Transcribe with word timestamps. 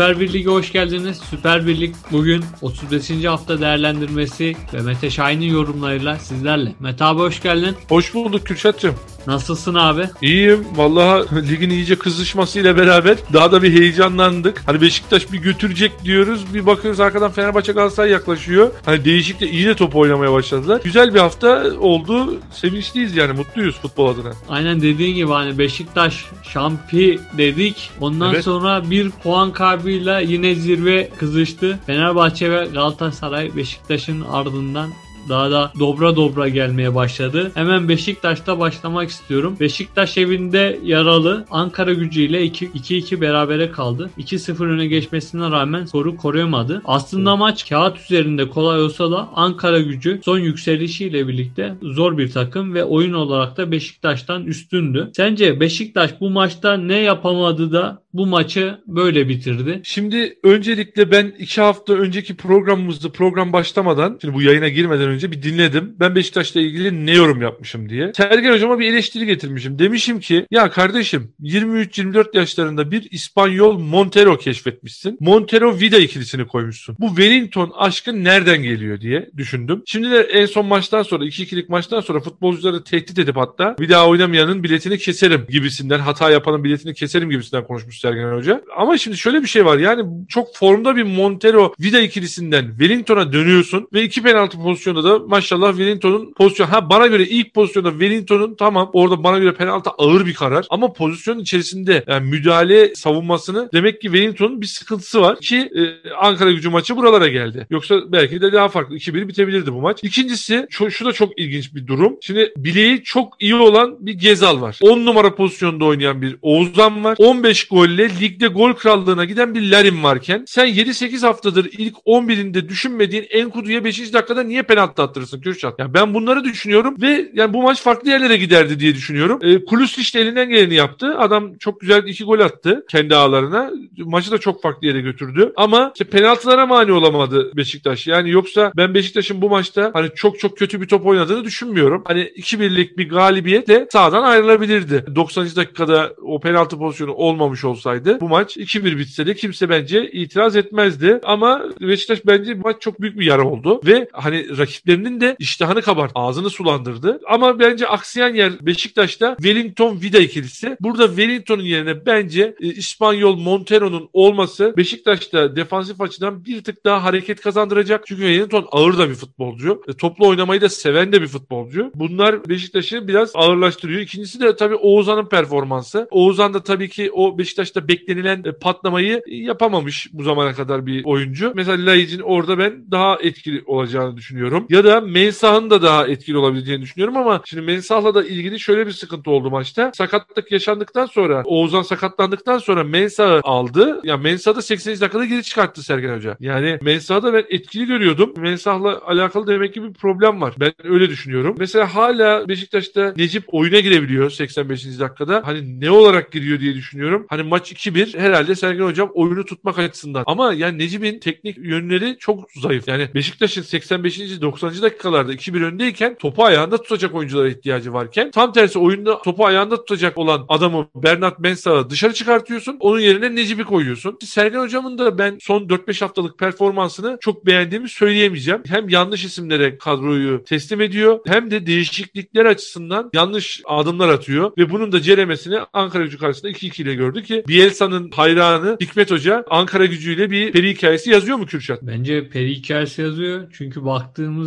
Süper 0.00 0.20
Birlik'e 0.20 0.50
hoş 0.50 0.72
geldiniz. 0.72 1.20
Süper 1.30 1.66
Birlik 1.66 1.94
bugün 2.12 2.44
35. 2.62 3.24
hafta 3.24 3.60
değerlendirmesi 3.60 4.56
ve 4.74 4.80
Mete 4.80 5.10
Şahin'in 5.10 5.46
yorumlarıyla 5.46 6.16
sizlerle. 6.16 6.74
Mete 6.80 7.04
abi 7.04 7.20
hoş 7.20 7.42
geldin. 7.42 7.76
Hoş 7.88 8.14
bulduk 8.14 8.46
Kürşat'cığım. 8.46 8.94
Nasılsın 9.26 9.74
abi? 9.74 10.08
İyiyim. 10.22 10.66
Vallahi 10.76 11.48
ligin 11.50 11.70
iyice 11.70 11.96
kızışmasıyla 11.98 12.76
beraber 12.76 13.16
daha 13.32 13.52
da 13.52 13.62
bir 13.62 13.72
heyecanlandık. 13.80 14.62
Hani 14.66 14.80
Beşiktaş 14.80 15.32
bir 15.32 15.38
götürecek 15.38 15.92
diyoruz. 16.04 16.54
Bir 16.54 16.66
bakıyoruz 16.66 17.00
arkadan 17.00 17.30
Fenerbahçe 17.30 17.72
Galatasaray 17.72 18.10
yaklaşıyor. 18.10 18.70
Hani 18.84 19.04
değişik 19.04 19.40
de 19.40 19.50
iyi 19.50 19.66
de 19.66 19.74
top 19.74 19.96
oynamaya 19.96 20.32
başladılar. 20.32 20.80
Güzel 20.84 21.14
bir 21.14 21.18
hafta 21.20 21.64
oldu. 21.80 22.38
Sevinçliyiz 22.52 23.16
yani 23.16 23.32
mutluyuz 23.32 23.80
futbol 23.80 24.08
adına. 24.14 24.32
Aynen 24.48 24.82
dediğin 24.82 25.14
gibi 25.14 25.32
hani 25.32 25.58
Beşiktaş 25.58 26.24
şampi 26.42 27.20
dedik. 27.38 27.90
Ondan 28.00 28.34
Evet. 28.34 28.44
sonra 28.44 28.90
bir 28.90 29.10
puan 29.10 29.52
kaybıyla 29.52 30.20
yine 30.20 30.54
zirve 30.54 31.10
kızıştı. 31.18 31.78
Fenerbahçe 31.86 32.50
ve 32.50 32.68
Galatasaray 32.72 33.56
Beşiktaş'ın 33.56 34.20
ardından 34.32 34.90
daha 35.28 35.50
da 35.50 35.72
dobra 35.78 36.16
dobra 36.16 36.48
gelmeye 36.48 36.94
başladı. 36.94 37.50
Hemen 37.54 37.88
Beşiktaş'ta 37.88 38.58
başlamak 38.58 39.08
istiyorum. 39.10 39.56
Beşiktaş 39.60 40.18
evinde 40.18 40.80
yaralı 40.84 41.46
Ankara 41.50 41.92
gücüyle 41.92 42.46
2-2 42.46 43.20
berabere 43.20 43.70
kaldı. 43.70 44.10
2-0 44.18 44.64
öne 44.64 44.86
geçmesine 44.86 45.50
rağmen 45.50 45.84
skoru 45.84 46.16
koruyamadı. 46.16 46.82
Aslında 46.84 47.36
maç 47.36 47.68
kağıt 47.68 48.00
üzerinde 48.00 48.48
kolay 48.48 48.82
olsa 48.82 49.10
da 49.10 49.28
Ankara 49.34 49.80
gücü 49.80 50.20
son 50.24 50.38
yükselişiyle 50.38 51.28
birlikte 51.28 51.74
zor 51.82 52.18
bir 52.18 52.30
takım 52.30 52.74
ve 52.74 52.84
oyun 52.84 53.12
olarak 53.12 53.56
da 53.56 53.72
Beşiktaş'tan 53.72 54.44
üstündü. 54.44 55.10
Sence 55.16 55.60
Beşiktaş 55.60 56.20
bu 56.20 56.30
maçta 56.30 56.76
ne 56.76 56.96
yapamadı 56.98 57.72
da 57.72 58.02
bu 58.12 58.26
maçı 58.26 58.78
böyle 58.86 59.28
bitirdi? 59.28 59.80
Şimdi 59.84 60.38
öncelikle 60.42 61.10
ben 61.10 61.32
iki 61.38 61.60
hafta 61.60 61.92
önceki 61.92 62.36
programımızda 62.36 63.12
program 63.12 63.52
başlamadan 63.52 64.18
şimdi 64.20 64.34
bu 64.34 64.42
yayına 64.42 64.68
girmeden 64.68 65.09
önce 65.10 65.32
bir 65.32 65.42
dinledim. 65.42 65.96
Ben 66.00 66.14
Beşiktaş'la 66.14 66.60
ilgili 66.60 67.06
ne 67.06 67.14
yorum 67.14 67.42
yapmışım 67.42 67.88
diye. 67.88 68.12
Sergen 68.16 68.52
hocama 68.52 68.78
bir 68.78 68.92
eleştiri 68.92 69.26
getirmişim. 69.26 69.78
Demişim 69.78 70.20
ki 70.20 70.46
ya 70.50 70.70
kardeşim 70.70 71.32
23-24 71.42 72.36
yaşlarında 72.36 72.90
bir 72.90 73.08
İspanyol 73.10 73.78
Montero 73.78 74.38
keşfetmişsin. 74.38 75.16
Montero 75.20 75.80
Vida 75.80 75.98
ikilisini 75.98 76.46
koymuşsun. 76.46 76.96
Bu 76.98 77.06
Wellington 77.08 77.72
aşkın 77.78 78.24
nereden 78.24 78.62
geliyor 78.62 79.00
diye 79.00 79.30
düşündüm. 79.36 79.82
Şimdi 79.86 80.10
de 80.10 80.20
en 80.20 80.46
son 80.46 80.66
maçtan 80.66 81.02
sonra 81.02 81.24
2-2'lik 81.24 81.68
maçtan 81.68 82.00
sonra 82.00 82.20
futbolcuları 82.20 82.84
tehdit 82.84 83.18
edip 83.18 83.36
hatta 83.36 83.76
bir 83.78 83.88
daha 83.88 84.08
oynamayanın 84.08 84.62
biletini 84.62 84.98
keserim 84.98 85.46
gibisinden 85.48 85.98
hata 85.98 86.30
yapanın 86.30 86.64
biletini 86.64 86.94
keserim 86.94 87.30
gibisinden 87.30 87.64
konuşmuş 87.64 88.00
Sergen 88.00 88.32
Hoca. 88.32 88.62
Ama 88.76 88.98
şimdi 88.98 89.16
şöyle 89.16 89.42
bir 89.42 89.48
şey 89.48 89.64
var 89.64 89.78
yani 89.78 90.26
çok 90.28 90.56
formda 90.56 90.96
bir 90.96 91.02
Montero 91.02 91.74
Vida 91.80 92.00
ikilisinden 92.00 92.68
Wellington'a 92.68 93.32
dönüyorsun 93.32 93.88
ve 93.92 94.02
iki 94.02 94.22
penaltı 94.22 94.58
pozisyonda 94.58 94.99
da 95.04 95.18
maşallah 95.18 95.70
Wellington'un 95.70 96.32
pozisyon 96.32 96.66
ha 96.66 96.90
bana 96.90 97.06
göre 97.06 97.22
ilk 97.22 97.54
pozisyonda 97.54 97.90
Wellington'un 97.90 98.54
tamam 98.54 98.90
orada 98.92 99.24
bana 99.24 99.38
göre 99.38 99.54
penaltı 99.54 99.90
ağır 99.90 100.26
bir 100.26 100.34
karar 100.34 100.66
ama 100.70 100.92
pozisyonun 100.92 101.40
içerisinde 101.40 102.04
yani 102.06 102.30
müdahale 102.30 102.94
savunmasını 102.94 103.68
demek 103.72 104.00
ki 104.00 104.06
Wellington'un 104.06 104.60
bir 104.60 104.66
sıkıntısı 104.66 105.20
var 105.20 105.40
ki 105.40 105.56
e, 105.56 106.10
Ankara 106.10 106.52
gücü 106.52 106.68
maçı 106.68 106.96
buralara 106.96 107.28
geldi. 107.28 107.66
Yoksa 107.70 108.12
belki 108.12 108.40
de 108.40 108.52
daha 108.52 108.68
farklı 108.68 108.96
2-1 108.96 109.28
bitebilirdi 109.28 109.72
bu 109.72 109.80
maç. 109.80 109.98
İkincisi 110.02 110.66
şu, 110.70 110.90
şu 110.90 111.04
da 111.04 111.12
çok 111.12 111.38
ilginç 111.38 111.74
bir 111.74 111.86
durum. 111.86 112.16
Şimdi 112.20 112.52
bileği 112.56 113.02
çok 113.02 113.36
iyi 113.40 113.54
olan 113.54 113.96
bir 114.00 114.12
Gezal 114.12 114.60
var. 114.60 114.78
10 114.82 115.06
numara 115.06 115.34
pozisyonda 115.34 115.84
oynayan 115.84 116.22
bir 116.22 116.36
Oğuzhan 116.42 117.04
var. 117.04 117.16
15 117.18 117.68
golle 117.68 118.10
ligde 118.20 118.46
gol 118.46 118.72
krallığına 118.72 119.24
giden 119.24 119.54
bir 119.54 119.70
Larin 119.70 120.02
varken 120.02 120.44
sen 120.46 120.68
7-8 120.68 121.26
haftadır 121.26 121.68
ilk 121.78 121.96
11'inde 121.96 122.68
düşünmediğin 122.68 123.26
Enkudu'ya 123.30 123.84
5. 123.84 124.12
dakikada 124.12 124.42
niye 124.42 124.62
penaltı 124.62 124.89
attırırsın 124.98 125.40
Kürşat? 125.40 125.78
Yani 125.78 125.94
ben 125.94 126.14
bunları 126.14 126.44
düşünüyorum 126.44 126.96
ve 127.00 127.30
yani 127.34 127.54
bu 127.54 127.62
maç 127.62 127.82
farklı 127.82 128.10
yerlere 128.10 128.36
giderdi 128.36 128.80
diye 128.80 128.94
düşünüyorum. 128.94 129.38
E, 129.42 129.64
Kulus 129.64 129.98
işte 129.98 130.20
elinden 130.20 130.48
geleni 130.48 130.74
yaptı. 130.74 131.18
Adam 131.18 131.54
çok 131.58 131.80
güzel 131.80 132.06
iki 132.06 132.24
gol 132.24 132.40
attı 132.40 132.84
kendi 132.90 133.16
ağlarına. 133.16 133.70
Maçı 133.98 134.30
da 134.30 134.38
çok 134.38 134.62
farklı 134.62 134.86
yere 134.86 135.00
götürdü. 135.00 135.52
Ama 135.56 135.92
işte 135.94 136.04
penaltılara 136.04 136.66
mani 136.66 136.92
olamadı 136.92 137.52
Beşiktaş. 137.56 138.06
Yani 138.06 138.30
yoksa 138.30 138.72
ben 138.76 138.94
Beşiktaş'ın 138.94 139.42
bu 139.42 139.50
maçta 139.50 139.90
hani 139.94 140.08
çok 140.14 140.38
çok 140.38 140.58
kötü 140.58 140.80
bir 140.80 140.88
top 140.88 141.06
oynadığını 141.06 141.44
düşünmüyorum. 141.44 142.04
Hani 142.06 142.20
2-1'lik 142.20 142.98
bir 142.98 143.08
galibiyetle 143.08 143.86
sağdan 143.92 144.22
ayrılabilirdi. 144.22 145.04
90. 145.14 145.46
dakikada 145.56 146.12
o 146.22 146.40
penaltı 146.40 146.78
pozisyonu 146.78 147.12
olmamış 147.12 147.64
olsaydı 147.64 148.20
bu 148.20 148.28
maç 148.28 148.56
2-1 148.56 148.98
bitse 148.98 149.26
de 149.26 149.34
kimse 149.34 149.68
bence 149.68 150.10
itiraz 150.10 150.56
etmezdi. 150.56 151.20
Ama 151.22 151.62
Beşiktaş 151.80 152.26
bence 152.26 152.58
bu 152.58 152.62
maç 152.62 152.76
çok 152.80 153.00
büyük 153.00 153.18
bir 153.18 153.26
yara 153.26 153.44
oldu. 153.46 153.80
Ve 153.86 154.08
hani 154.12 154.56
rakiplerinin 154.80 155.20
de 155.20 155.36
iştahını 155.38 155.82
kabart, 155.82 156.12
ağzını 156.14 156.50
sulandırdı. 156.50 157.20
Ama 157.28 157.58
bence 157.58 157.86
aksayan 157.86 158.34
yer 158.34 158.52
Beşiktaş'ta 158.66 159.36
Wellington 159.36 160.00
Vida 160.00 160.18
ikilisi. 160.18 160.76
Burada 160.80 161.06
Wellington'un 161.06 161.62
yerine 161.62 162.06
bence 162.06 162.54
e, 162.60 162.66
İspanyol 162.66 163.36
Montero'nun 163.36 164.08
olması 164.12 164.74
Beşiktaş'ta 164.76 165.56
defansif 165.56 166.00
açıdan 166.00 166.44
bir 166.44 166.64
tık 166.64 166.84
daha 166.84 167.04
hareket 167.04 167.40
kazandıracak. 167.40 168.06
Çünkü 168.06 168.22
Wellington 168.22 168.68
ağır 168.72 168.98
da 168.98 169.10
bir 169.10 169.14
futbolcu. 169.14 169.82
E, 169.88 169.92
toplu 169.92 170.28
oynamayı 170.28 170.60
da 170.60 170.68
seven 170.68 171.12
de 171.12 171.22
bir 171.22 171.26
futbolcu. 171.26 171.92
Bunlar 171.94 172.48
Beşiktaş'ı 172.48 173.08
biraz 173.08 173.30
ağırlaştırıyor. 173.34 174.00
İkincisi 174.00 174.40
de 174.40 174.56
tabii 174.56 174.74
Oğuzhan'ın 174.74 175.28
performansı. 175.28 176.08
Oğuzhan 176.10 176.54
da 176.54 176.62
tabii 176.62 176.88
ki 176.88 177.10
o 177.12 177.38
Beşiktaş'ta 177.38 177.88
beklenilen 177.88 178.42
e, 178.44 178.52
patlamayı 178.52 179.22
yapamamış 179.26 180.08
bu 180.12 180.22
zamana 180.22 180.52
kadar 180.52 180.86
bir 180.86 181.04
oyuncu. 181.04 181.52
Mesela 181.54 181.86
Laiç'in 181.86 182.20
orada 182.20 182.58
ben 182.58 182.90
daha 182.90 183.18
etkili 183.22 183.62
olacağını 183.66 184.16
düşünüyorum. 184.16 184.66
Ya 184.70 184.84
da 184.84 185.00
Mensah'ın 185.00 185.70
da 185.70 185.82
daha 185.82 186.06
etkili 186.06 186.38
olabileceğini 186.38 186.82
düşünüyorum 186.82 187.16
ama 187.16 187.42
şimdi 187.44 187.62
Mensah'la 187.62 188.14
da 188.14 188.24
ilgili 188.24 188.60
şöyle 188.60 188.86
bir 188.86 188.92
sıkıntı 188.92 189.30
oldu 189.30 189.50
maçta. 189.50 189.92
Sakatlık 189.94 190.52
yaşandıktan 190.52 191.06
sonra 191.06 191.42
Oğuzhan 191.44 191.82
sakatlandıktan 191.82 192.58
sonra 192.58 192.84
Mensah'ı 192.84 193.40
aldı. 193.44 194.00
Ya 194.04 194.16
Mensah 194.16 194.56
da 194.56 194.62
80. 194.62 195.00
dakikada 195.00 195.24
geri 195.24 195.42
çıkarttı 195.42 195.82
Sergen 195.82 196.16
Hoca. 196.16 196.36
Yani 196.40 196.78
Mensah'ı 196.82 197.22
da 197.22 197.32
ben 197.32 197.44
etkili 197.50 197.86
görüyordum. 197.86 198.34
Mensah'la 198.36 199.00
alakalı 199.06 199.46
demek 199.46 199.74
ki 199.74 199.82
bir 199.82 199.92
problem 199.92 200.40
var. 200.40 200.54
Ben 200.60 200.72
öyle 200.84 201.08
düşünüyorum. 201.08 201.54
Mesela 201.58 201.94
hala 201.94 202.48
Beşiktaş'ta 202.48 203.14
Necip 203.16 203.44
oyuna 203.46 203.80
girebiliyor 203.80 204.30
85. 204.30 204.84
dakikada. 205.00 205.42
Hani 205.44 205.80
ne 205.80 205.90
olarak 205.90 206.32
giriyor 206.32 206.60
diye 206.60 206.74
düşünüyorum. 206.74 207.26
Hani 207.28 207.42
maç 207.42 207.72
2-1 207.72 208.18
herhalde 208.18 208.54
Sergen 208.54 208.84
Hocam 208.84 209.10
oyunu 209.14 209.44
tutmak 209.44 209.78
açısından. 209.78 210.24
Ama 210.26 210.54
yani 210.54 210.78
Necip'in 210.78 211.18
teknik 211.18 211.58
yönleri 211.58 212.16
çok 212.18 212.52
zayıf. 212.52 212.88
Yani 212.88 213.08
Beşiktaş'ın 213.14 213.62
85. 213.62 214.40
90. 214.40 214.59
dakikalarda 214.62 215.34
2-1 215.34 215.64
öndeyken 215.64 216.14
topu 216.18 216.44
ayağında 216.44 216.76
tutacak 216.76 217.14
oyunculara 217.14 217.48
ihtiyacı 217.48 217.92
varken 217.92 218.30
tam 218.30 218.52
tersi 218.52 218.78
oyunda 218.78 219.22
topu 219.22 219.46
ayağında 219.46 219.76
tutacak 219.76 220.18
olan 220.18 220.44
adamı 220.48 220.88
Bernat 220.94 221.38
Mensah'ı 221.38 221.90
dışarı 221.90 222.14
çıkartıyorsun. 222.14 222.76
Onun 222.80 223.00
yerine 223.00 223.34
Necip'i 223.34 223.64
koyuyorsun. 223.64 224.18
Sergen 224.24 224.60
Hocam'ın 224.60 224.98
da 224.98 225.18
ben 225.18 225.38
son 225.40 225.62
4-5 225.62 226.00
haftalık 226.00 226.38
performansını 226.38 227.18
çok 227.20 227.46
beğendiğimi 227.46 227.88
söyleyemeyeceğim. 227.88 228.62
Hem 228.66 228.88
yanlış 228.88 229.24
isimlere 229.24 229.78
kadroyu 229.78 230.44
teslim 230.44 230.80
ediyor 230.80 231.18
hem 231.26 231.50
de 231.50 231.66
değişiklikler 231.66 232.44
açısından 232.44 233.10
yanlış 233.14 233.62
adımlar 233.64 234.08
atıyor 234.08 234.52
ve 234.58 234.70
bunun 234.70 234.92
da 234.92 235.00
ceremesini 235.00 235.58
Ankara 235.72 236.04
gücü 236.04 236.18
karşısında 236.18 236.50
2-2 236.50 236.82
ile 236.82 236.94
gördü 236.94 237.22
ki 237.22 237.44
Bielsa'nın 237.48 238.10
hayranı 238.10 238.76
Hikmet 238.80 239.10
Hoca 239.10 239.44
Ankara 239.50 239.86
gücüyle 239.86 240.30
bir 240.30 240.52
peri 240.52 240.70
hikayesi 240.70 241.10
yazıyor 241.10 241.36
mu 241.36 241.46
Kürşat? 241.46 241.82
Bence 241.82 242.28
peri 242.28 242.54
hikayesi 242.54 243.02
yazıyor. 243.02 243.48
Çünkü 243.52 243.84